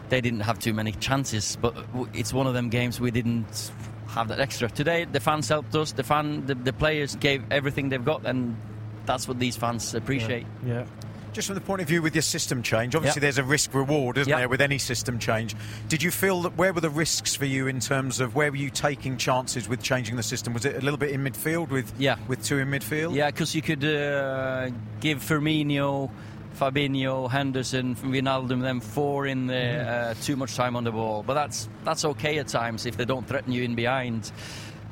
[0.09, 1.75] They didn't have too many chances, but
[2.15, 3.73] it's one of them games we didn't
[4.09, 4.69] have that extra.
[4.71, 5.93] Today, the fans helped us.
[5.93, 8.57] The fan, the, the players gave everything they've got, and
[9.05, 10.47] that's what these fans appreciate.
[10.65, 10.85] Yeah.
[11.33, 13.23] Just from the point of view with your system change, obviously Yep.
[13.23, 14.39] there's a risk reward, isn't Yep.
[14.39, 15.55] there, with any system change?
[15.89, 18.57] Did you feel that where were the risks for you in terms of where were
[18.57, 20.55] you taking chances with changing the system?
[20.55, 22.17] Was it a little bit in midfield with Yeah.
[22.27, 23.15] with two in midfield?
[23.15, 26.11] Yeah, because you could uh, give Firmino,
[26.59, 31.23] Fabinho, Henderson, Wijnaldum them four in there, uh, too much time on the ball.
[31.23, 34.31] But that's that's okay at times if they don't threaten you in behind.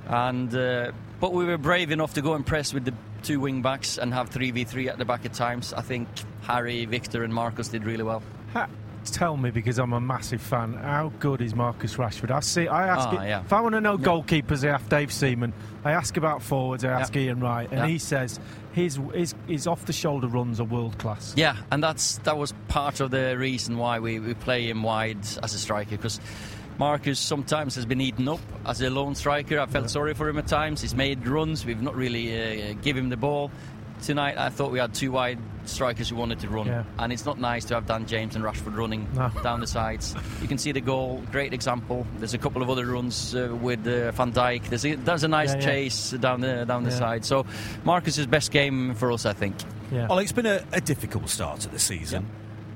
[0.07, 3.63] And uh, but we were brave enough to go and press with the two wing
[3.63, 5.73] backs and have three v three at the back at times.
[5.73, 6.09] I think
[6.43, 8.23] Harry, Victor, and Marcus did really well.
[9.11, 10.75] Tell me because I'm a massive fan.
[10.75, 12.31] How good is Marcus Rashford?
[12.31, 12.67] I see.
[12.69, 13.41] I ask Ah, it- yeah.
[13.41, 14.65] if I want to know goalkeepers.
[14.67, 15.53] I ask Dave Seaman.
[15.85, 16.85] I ask about forwards.
[16.85, 17.23] I ask Yeah.
[17.23, 17.87] Ian Wright, and Yeah.
[17.87, 18.41] he says
[18.73, 21.33] his his his off the shoulder runs are world class.
[21.37, 25.19] Yeah, and that's that was part of the reason why we, we play him wide
[25.43, 26.21] as a striker because
[26.77, 29.61] Marcus sometimes has been eaten up as a lone striker.
[29.61, 30.81] I felt sorry for him at times.
[30.81, 31.65] He's made runs.
[31.65, 33.51] We've not really uh, give him the ball.
[34.03, 36.83] Tonight, I thought we had two wide strikers who wanted to run, Yeah.
[36.99, 39.31] and it's not nice to have Dan James and Rashford running No.
[39.43, 40.15] down the sides.
[40.43, 42.07] You can see the goal, great example.
[42.19, 44.69] There's a couple of other runs uh, with uh, Van Dijk.
[44.69, 45.65] There's a, there's a nice Yeah, yeah.
[45.67, 46.99] chase down the down the Yeah.
[46.99, 47.25] side.
[47.25, 47.47] So
[47.85, 49.55] Marcus's best game for us, I think.
[49.91, 52.27] Well, it's been a, a difficult start to the season.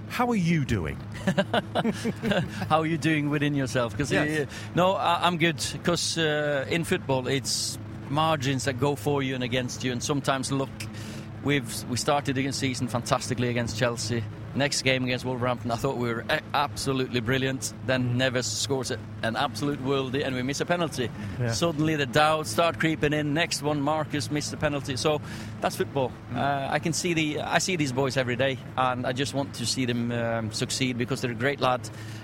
[0.09, 0.97] How are you doing?
[2.71, 3.93] How are you doing within yourself?
[3.93, 4.49] Because Yes.
[4.75, 5.63] no, I, I'm good.
[5.73, 10.51] Because uh, in football, it's margins that go for you and against you, and sometimes
[10.51, 10.71] luck.
[11.49, 14.23] We've we started the season fantastically against Chelsea.
[14.55, 16.23] Next game against Wolverhampton, I thought we were
[16.53, 17.73] absolutely brilliant.
[17.87, 21.09] Then Neves scores an absolute worldie, and we miss a penalty.
[21.41, 21.53] Yeah.
[21.53, 23.33] Suddenly the doubts start creeping in.
[23.33, 24.97] Next one, Marcus missed the penalty.
[24.97, 25.23] So
[25.63, 26.13] that's football.
[26.35, 29.55] Uh, I can see the I see these boys every day, and I just want
[29.55, 31.81] to see them um, succeed because they're a great lad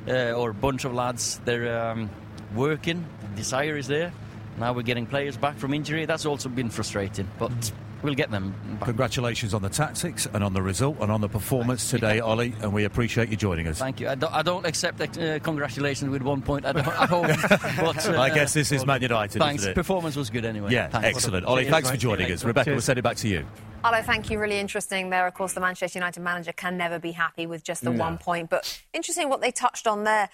[0.06, 1.40] uh, or bunch of lads.
[1.46, 2.10] They're um,
[2.54, 3.06] working.
[3.36, 4.12] Desire is there.
[4.58, 6.04] Now we're getting players back from injury.
[6.04, 7.72] That's also been frustrating, but
[8.04, 8.54] we'll get them.
[8.78, 8.84] Back.
[8.84, 12.72] Congratulations on the tactics and on the result and on the performance today, Ollie, and
[12.72, 13.78] we appreciate you joining us.
[13.78, 14.08] Thank you.
[14.08, 17.26] I don't, I don't accept uh, congratulations with one point at, at home.
[17.84, 19.62] But, uh, I guess this is Man United, Thanks.
[19.62, 19.74] isn't it?
[19.74, 20.70] Performance was good anyway.
[20.72, 21.08] Yeah, Thanks.
[21.08, 21.46] excellent.
[21.46, 22.44] Ollie, thanks for joining us.
[22.44, 23.46] Rebecca, we'll send it back to you.
[23.82, 24.38] Hello, thank you.
[24.38, 25.26] Really interesting there.
[25.26, 27.98] Of course, the Manchester United manager can never be happy with just the No.
[28.02, 28.50] one point.
[28.50, 30.28] But interesting what they touched on there.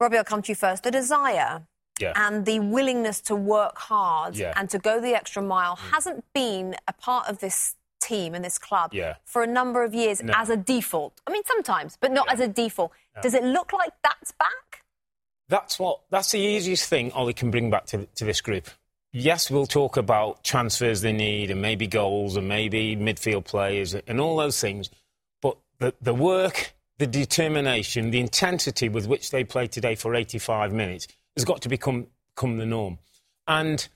[0.00, 0.82] Robbie, I'll come to you first.
[0.82, 1.66] The desire
[2.02, 2.12] Yeah.
[2.16, 4.52] and the willingness to work hard Yeah.
[4.56, 5.90] and to go the extra mile mm.
[5.90, 9.14] hasn't been a part of this team and this club Yeah.
[9.24, 10.32] for a number of years No.
[10.36, 11.20] as a default.
[11.26, 12.92] I mean, sometimes, but not as a default.
[13.22, 14.84] Does it look like that's back?
[15.48, 16.00] That's what.
[16.10, 18.68] That's the easiest thing Ollie can bring back to, to this group.
[19.12, 24.18] Yes, we'll talk about transfers they need and maybe goals and maybe midfield players and
[24.18, 24.88] all those things.
[25.42, 30.72] But the, the work, the determination, the intensity with which they played today for 85
[30.72, 32.98] minutes has got to become, become the norm.
[33.46, 33.86] And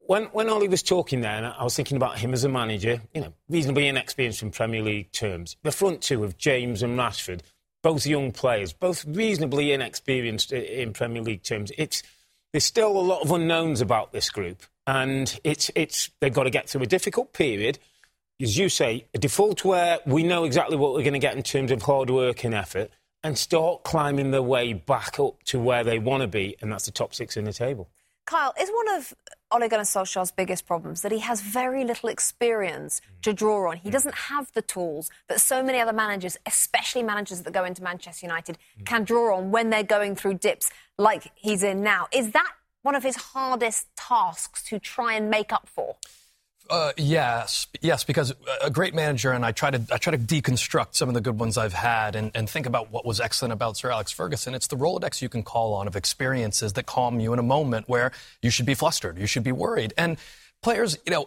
[0.00, 3.00] when, when Ollie was talking there, and I was thinking about him as a manager,
[3.14, 5.56] you know, reasonably inexperienced in Premier League terms.
[5.62, 7.42] The front two of James and Rashford,
[7.82, 11.70] both young players, both reasonably inexperienced in Premier League terms.
[11.78, 12.02] It's
[12.52, 16.50] there's still a lot of unknowns about this group, and it's it's they've got to
[16.50, 17.78] get through a difficult period.
[18.40, 21.42] As you say, a default where we know exactly what we're going to get in
[21.42, 22.90] terms of hard work and effort,
[23.22, 26.86] and start climbing their way back up to where they want to be, and that's
[26.86, 27.88] the top six in the table.
[28.26, 29.12] Kyle, is one of
[29.50, 33.22] Ole Gunnar Solskjaer's biggest problems that he has very little experience mm.
[33.22, 33.78] to draw on.
[33.78, 33.92] He mm.
[33.92, 38.26] doesn't have the tools that so many other managers, especially managers that go into Manchester
[38.26, 38.86] United, mm.
[38.86, 42.06] can draw on when they're going through dips like he's in now.
[42.12, 42.52] Is that
[42.82, 45.96] one of his hardest tasks to try and make up for?
[46.70, 50.94] Uh, yes, yes, because a great manager, and I try to I try to deconstruct
[50.94, 53.76] some of the good ones I've had, and, and think about what was excellent about
[53.76, 54.54] Sir Alex Ferguson.
[54.54, 57.88] It's the Rolodex you can call on of experiences that calm you in a moment
[57.88, 60.16] where you should be flustered, you should be worried, and
[60.62, 61.26] players, you know.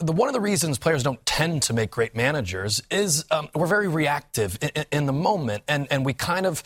[0.00, 3.68] The, one of the reasons players don't tend to make great managers is um, we're
[3.68, 6.64] very reactive in, in, in the moment, and, and we kind of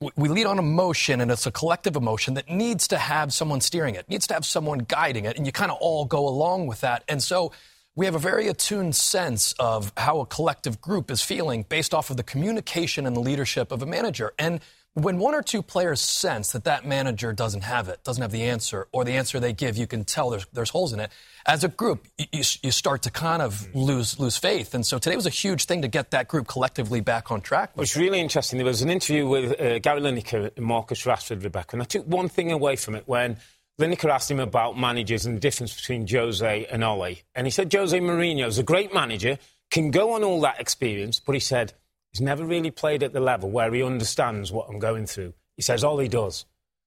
[0.00, 3.94] we- lead on emotion, and it's a collective emotion that needs to have someone steering
[3.94, 6.80] it, needs to have someone guiding it, and you kind of all go along with
[6.82, 7.02] that.
[7.08, 7.52] And so
[7.96, 12.10] we have a very attuned sense of how a collective group is feeling based off
[12.10, 14.32] of the communication and the leadership of a manager.
[14.38, 14.60] And
[15.04, 18.44] when one or two players sense that that manager doesn't have it, doesn't have the
[18.44, 21.10] answer, or the answer they give, you can tell there's, there's holes in it.
[21.46, 24.74] As a group, you, you start to kind of lose lose faith.
[24.74, 27.72] And so today was a huge thing to get that group collectively back on track.
[27.78, 28.58] It's really interesting.
[28.58, 32.06] There was an interview with uh, Gary Lineker and Marcus Rashford, Rebecca, and I took
[32.06, 33.38] one thing away from it when
[33.80, 37.16] Lineker asked him about managers and the difference between Jose and Ole.
[37.34, 39.38] And he said Jose Mourinho is a great manager,
[39.70, 41.72] can go on all that experience, but he said
[42.12, 45.34] he's never really played at the level where he understands what I'm going through.
[45.56, 46.44] He says all he does.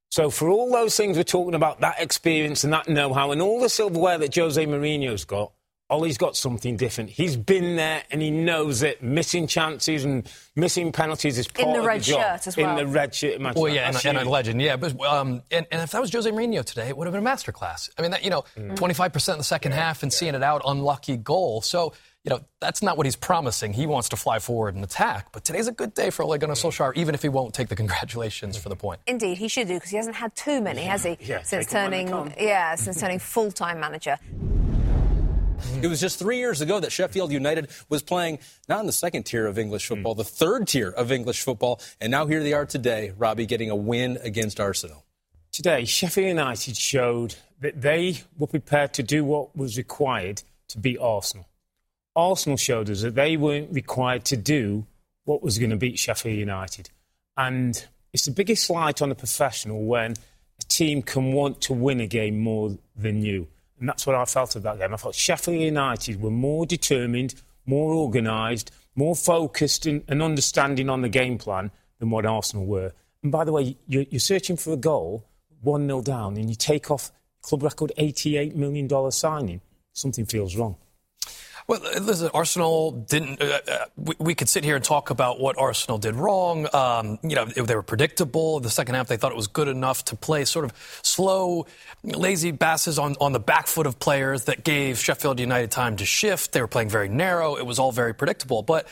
[0.10, 3.62] So for all those things we're talking about, that experience and that know-how and all
[3.62, 5.54] the silverware that Jose Mourinho's got,
[5.90, 7.10] Ollie's got something different.
[7.10, 9.04] He's been there and he knows it.
[9.04, 12.22] Missing chances and missing penalties is part in the of red the job.
[12.22, 12.70] shirt as well.
[12.70, 14.78] In the red shirt, Well, yeah, and, and a legend, yeah.
[14.78, 17.30] But um, and, and, if that was Jose Mourinho today, it would have been a
[17.30, 17.90] masterclass.
[17.98, 18.78] I mean, that you know, Mm.
[18.78, 21.62] twenty five percent in the second half and seeing it out, unlucky goal.
[21.62, 21.92] So
[22.24, 23.74] you know, that's not what he's promising.
[23.74, 25.32] He wants to fly forward and attack.
[25.32, 26.40] But today's a good day for Ole mm.
[26.40, 29.02] Gunnar Solskjaer, even if he won't take the congratulations for the point.
[29.08, 31.18] Indeed, he should do because he hasn't had too many, has he?
[31.20, 34.18] Yeah, since take 'em when they turning, yeah, since turning full-time manager.
[35.82, 39.24] It was just three years ago that Sheffield United was playing not in the second
[39.24, 39.90] tier of English mm.
[39.90, 43.72] football, the third tier of English football, and now here they are today, Robbie, getting
[43.72, 45.06] a win against Arsenal.
[45.52, 50.98] Today, Sheffield United showed that they were prepared to do what was required to beat
[51.00, 51.48] Arsenal.
[52.16, 54.86] Arsenal showed us that they weren't required to do
[55.26, 56.90] what was going to beat Sheffield United.
[57.38, 62.02] And it's the biggest slight on a professional when a team can want to win
[62.02, 63.48] a game more than you.
[63.80, 64.94] And that's what I felt of that game.
[64.94, 67.36] I thought Sheffield United were more determined,
[67.66, 72.92] more organised, more focused and, and understanding on the game plan than what Arsenal were.
[73.24, 75.26] And by the way, you're, you're searching for a goal,
[75.62, 79.62] 1 0 down, and you take off club record $88 million signing.
[79.94, 80.76] Something feels wrong.
[81.72, 83.42] Well, listen, Arsenal didn't.
[83.42, 86.68] Uh, uh, we, we could sit here and talk about what Arsenal did wrong.
[86.76, 88.60] Um, you know, they were predictable.
[88.60, 91.68] The second half, they thought it was good enough to play sort of slow,
[92.04, 96.06] lazy passes on, on the back foot of players that gave Sheffield United time to
[96.06, 96.52] shift.
[96.52, 97.56] They were playing very narrow.
[97.56, 98.64] It was all very predictable.
[98.64, 98.86] But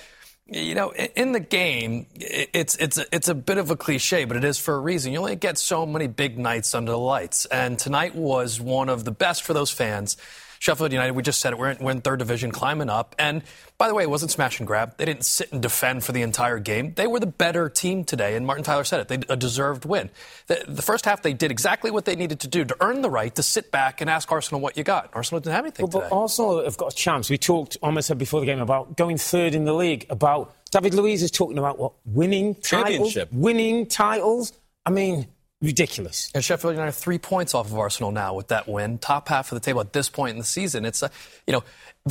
[0.48, 4.38] you know, in the game, it's it's a, it's a bit of a cliche, but
[4.38, 5.12] it is for a reason.
[5.12, 9.04] You only get so many big nights under the lights, and tonight was one of
[9.04, 10.16] the best for those fans.
[10.60, 13.16] Sheffield United, we just said it, we're in, we're in third division, climbing up.
[13.18, 13.44] And
[13.78, 14.98] by the way, it wasn't smash and grab.
[14.98, 16.94] They didn't sit and defend for the entire game.
[16.96, 19.08] They were the better team today, and Martin Tyler said it.
[19.08, 20.10] They a deserved win.
[20.48, 23.10] The, the first half, they did exactly what they needed to do to earn the
[23.10, 25.10] right to sit back and ask Arsenal what you got.
[25.14, 26.08] Arsenal didn't have anything Well, today.
[26.10, 27.30] but Arsenal have got a chance.
[27.30, 30.08] We talked, almost said before the game, about going third in the league.
[30.10, 33.30] About David Luiz is talking about what winning titles, Championship.
[33.32, 34.52] winning titles.
[34.86, 35.28] I mean,
[35.62, 36.32] ridiculous.
[36.34, 39.56] And Sheffield United three points off of Arsenal now with that win, top half of
[39.56, 40.86] the table at this point in the season.
[40.86, 41.12] It's a,
[41.46, 41.64] you know,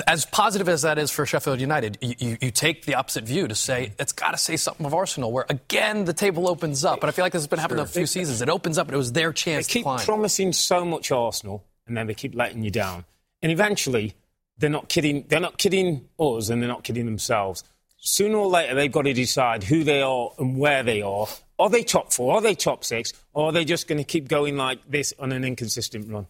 [0.07, 3.49] as positive as that is for Sheffield United, you, you, you take the opposite view
[3.49, 7.01] to say it's got to say something of Arsenal, where again the table opens up.
[7.01, 8.43] But I feel like this has been happening a few seasons.
[8.43, 11.97] It opens up, and it was their chance They keep promising so much Arsenal, and
[11.97, 13.07] then they keep letting you down.
[13.43, 14.15] And eventually,
[14.59, 15.25] they're not kidding.
[15.29, 17.65] They're not kidding us, and they're not kidding themselves.
[17.97, 21.27] Sooner or later, they've got to decide who they are and where they are.
[21.59, 22.35] Are they top four?
[22.35, 23.13] Are they top six?
[23.35, 26.27] Or are they just going to keep going like this on an inconsistent run?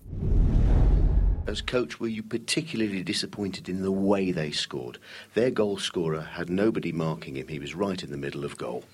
[1.46, 4.98] As coach, were you particularly disappointed in the way they scored?
[5.34, 7.48] Their goal scorer had nobody marking him.
[7.48, 8.84] He was right in the middle of goal.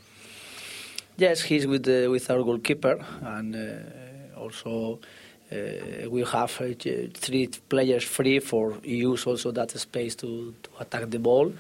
[1.16, 4.99] Yes, he's with the, with our goalkeeper, and uh, also
[5.53, 6.74] uh, we have uh,
[7.14, 11.53] three players free for use also that space to, to attack the ball,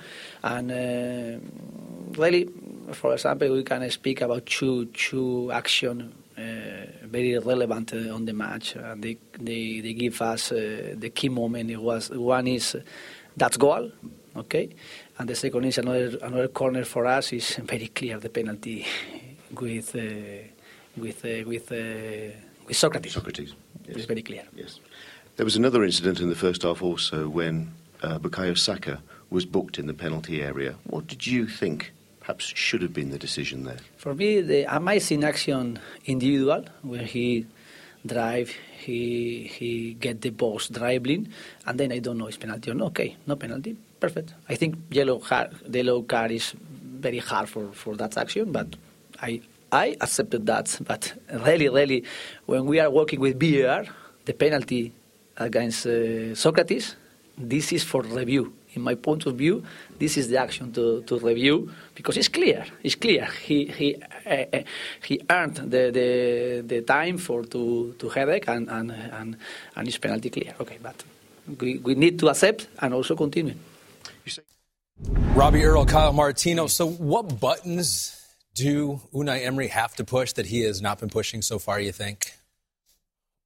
[0.42, 2.48] and uh, really,
[2.92, 6.12] for example, we can speak about two two action.
[6.36, 11.08] Uh, very relevant uh, on the match, and they, they, they give us uh, the
[11.10, 11.70] key moment.
[11.70, 12.80] It was one is uh,
[13.36, 13.92] that goal,
[14.34, 14.68] okay,
[15.16, 18.84] and the second is another another corner for us is very clear the penalty
[19.60, 20.00] with uh,
[20.96, 22.34] with uh, with uh,
[22.66, 23.12] with Sokratis.
[23.12, 23.52] Sokratis.
[23.86, 24.42] It's very clear.
[24.56, 24.80] Yes.
[25.36, 27.72] There was another incident in the first half also when
[28.02, 30.74] uh, Bukayo Saka was booked in the penalty area.
[30.84, 31.92] What did you think
[32.24, 33.76] perhaps should have been the decision there?
[33.98, 37.46] For me, the amazing action individual where he
[38.06, 41.28] drive, he he get the boss dribbling,
[41.66, 42.86] and then I don't know it's penalty or no.
[42.86, 44.32] Okay, no penalty, perfect.
[44.48, 48.68] I think yellow card, yellow card is very hard for, for that action, but
[49.20, 50.78] I I accepted that.
[50.80, 52.04] But really, really,
[52.46, 53.84] when we are working with VAR,
[54.24, 54.92] the penalty
[55.36, 56.94] against uh, Sokratis,
[57.36, 58.54] this is for review.
[58.74, 59.62] In my point of view,
[59.98, 62.64] this is the action to, to review because it's clear.
[62.82, 63.26] It's clear.
[63.42, 63.96] He he
[64.26, 64.62] uh, uh,
[65.02, 69.36] he earned the, the the time for to to headache and and and,
[69.76, 70.54] and it's penalty clear.
[70.60, 71.04] Okay, but
[71.60, 73.54] we, we need to accept and also continue.
[75.34, 76.66] Robbie Earle, Kyle Martino.
[76.68, 78.20] So, what buttons
[78.54, 81.92] do Unai Emery have to push that he has not been pushing so far, you
[81.92, 82.32] think?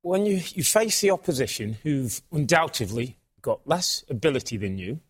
[0.02, 5.00] When you, you face the opposition, who've undoubtedly got less ability than you,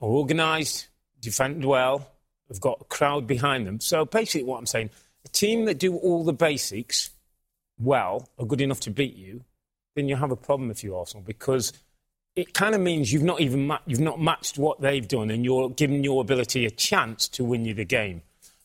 [0.00, 0.88] are organised,
[1.20, 2.10] defend well,
[2.48, 3.80] have got a crowd behind them.
[3.80, 4.90] So basically, what I'm saying,
[5.24, 7.10] a team that do all the basics
[7.78, 9.44] well are good enough to beat you,
[9.94, 11.72] then you have a problem if you're Arsenal because
[12.36, 15.44] it kind of means you've not even ma- you've not matched what they've done, and
[15.44, 18.22] you're giving your ability a chance to win you the game.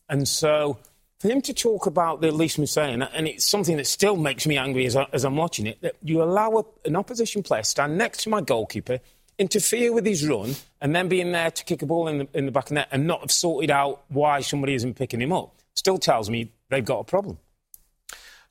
[0.09, 0.79] And so,
[1.19, 4.57] for him to talk about the Lise saying, and it's something that still makes me
[4.57, 7.97] angry as, I, as I'm watching it, that you allow a, an opposition player stand
[7.97, 8.99] next to my goalkeeper,
[9.39, 12.45] interfere with his run, and then being there to kick a ball in the, in
[12.45, 15.33] the back of the net and not have sorted out why somebody isn't picking him
[15.33, 17.39] up, still tells me they've got a problem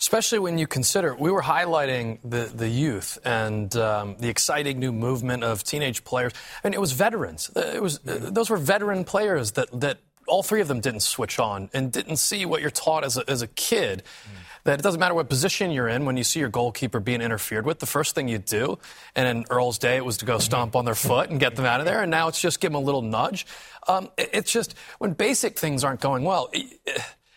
[0.00, 4.92] especially when you consider we were highlighting the, the youth and um, the exciting new
[4.92, 6.32] movement of teenage players.
[6.62, 7.50] I mean, it was veterans.
[7.56, 11.70] It was those were veteran players that that all three of them didn't switch on
[11.72, 14.02] and didn't see what you're taught as a, as a kid.
[14.02, 14.47] Mm.
[14.68, 17.64] That it doesn't matter what position you're in when you see your goalkeeper being interfered
[17.64, 17.78] with.
[17.78, 18.78] The first thing you do,
[19.16, 21.64] and in Earle's day, it was to go stomp on their foot and get them
[21.64, 22.02] out of there.
[22.02, 23.46] And now it's just give them a little nudge.
[23.86, 26.50] Um, it, it's just when basic things aren't going well.
[26.52, 26.78] It,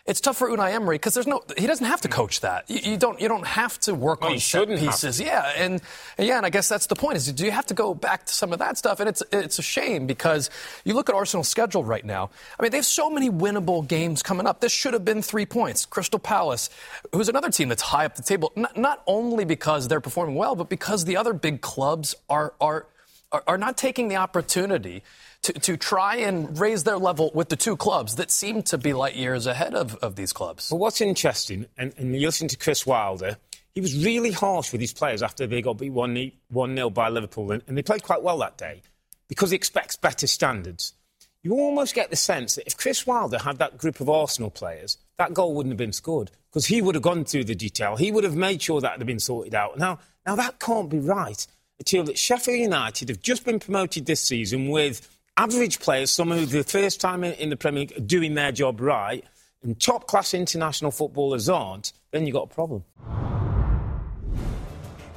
[0.04, 2.68] it's tough for Unai Emery because there's no he doesn't have to coach that.
[2.68, 5.20] You, you don't you don't have to work well, on set pieces.
[5.20, 5.80] Yeah, and,
[6.18, 8.26] and, yeah, and I guess that's the point is do you have to go back
[8.26, 8.98] to some of that stuff?
[8.98, 10.50] And it's it's a shame because
[10.84, 12.30] you look at Arsenal's schedule right now.
[12.58, 14.60] I mean, they have so many winnable games coming up.
[14.60, 15.86] This should have been three points.
[15.86, 16.68] Crystal Palace,
[17.12, 20.56] who's another team that's high up the table, not, not only because they're performing well,
[20.56, 22.86] but because the other big clubs are are
[23.30, 25.04] are, are not taking the opportunity
[25.42, 28.92] to, to try and raise their level with the two clubs that seem to be
[28.92, 30.70] light years ahead of, of these clubs.
[30.70, 33.36] Well, what's interesting, and, and you listen to Chris Wilder,
[33.74, 37.50] he was really harsh with his players after they got beat 1 0 by Liverpool,
[37.52, 38.82] and, and they played quite well that day
[39.28, 40.94] because he expects better standards.
[41.42, 44.98] You almost get the sense that if Chris Wilder had that group of Arsenal players,
[45.18, 47.96] that goal wouldn't have been scored because he would have gone through the detail.
[47.96, 49.76] He would have made sure that had been sorted out.
[49.76, 51.44] Now, now that can't be right.
[51.80, 56.46] Until that Sheffield United have just been promoted this season with average players, some who
[56.46, 59.24] the first time in, in the Premier League doing their job right,
[59.62, 62.84] and top class international footballers aren't, then you've got a problem.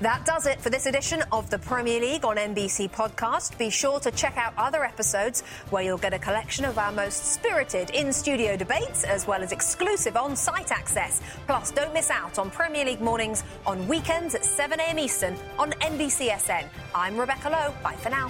[0.02, 3.58] That does it for this edition of the Premier League on NBC Podcast.
[3.58, 7.34] Be sure to check out other episodes where you'll get a collection of our most
[7.34, 11.22] spirited in studio debates as well as exclusive on site access.
[11.48, 16.66] Plus, don't miss out on Premier League mornings on weekends at 7am Eastern on NBCSN.
[16.94, 17.74] I'm Rebecca Lowe.
[17.82, 18.30] Bye for now.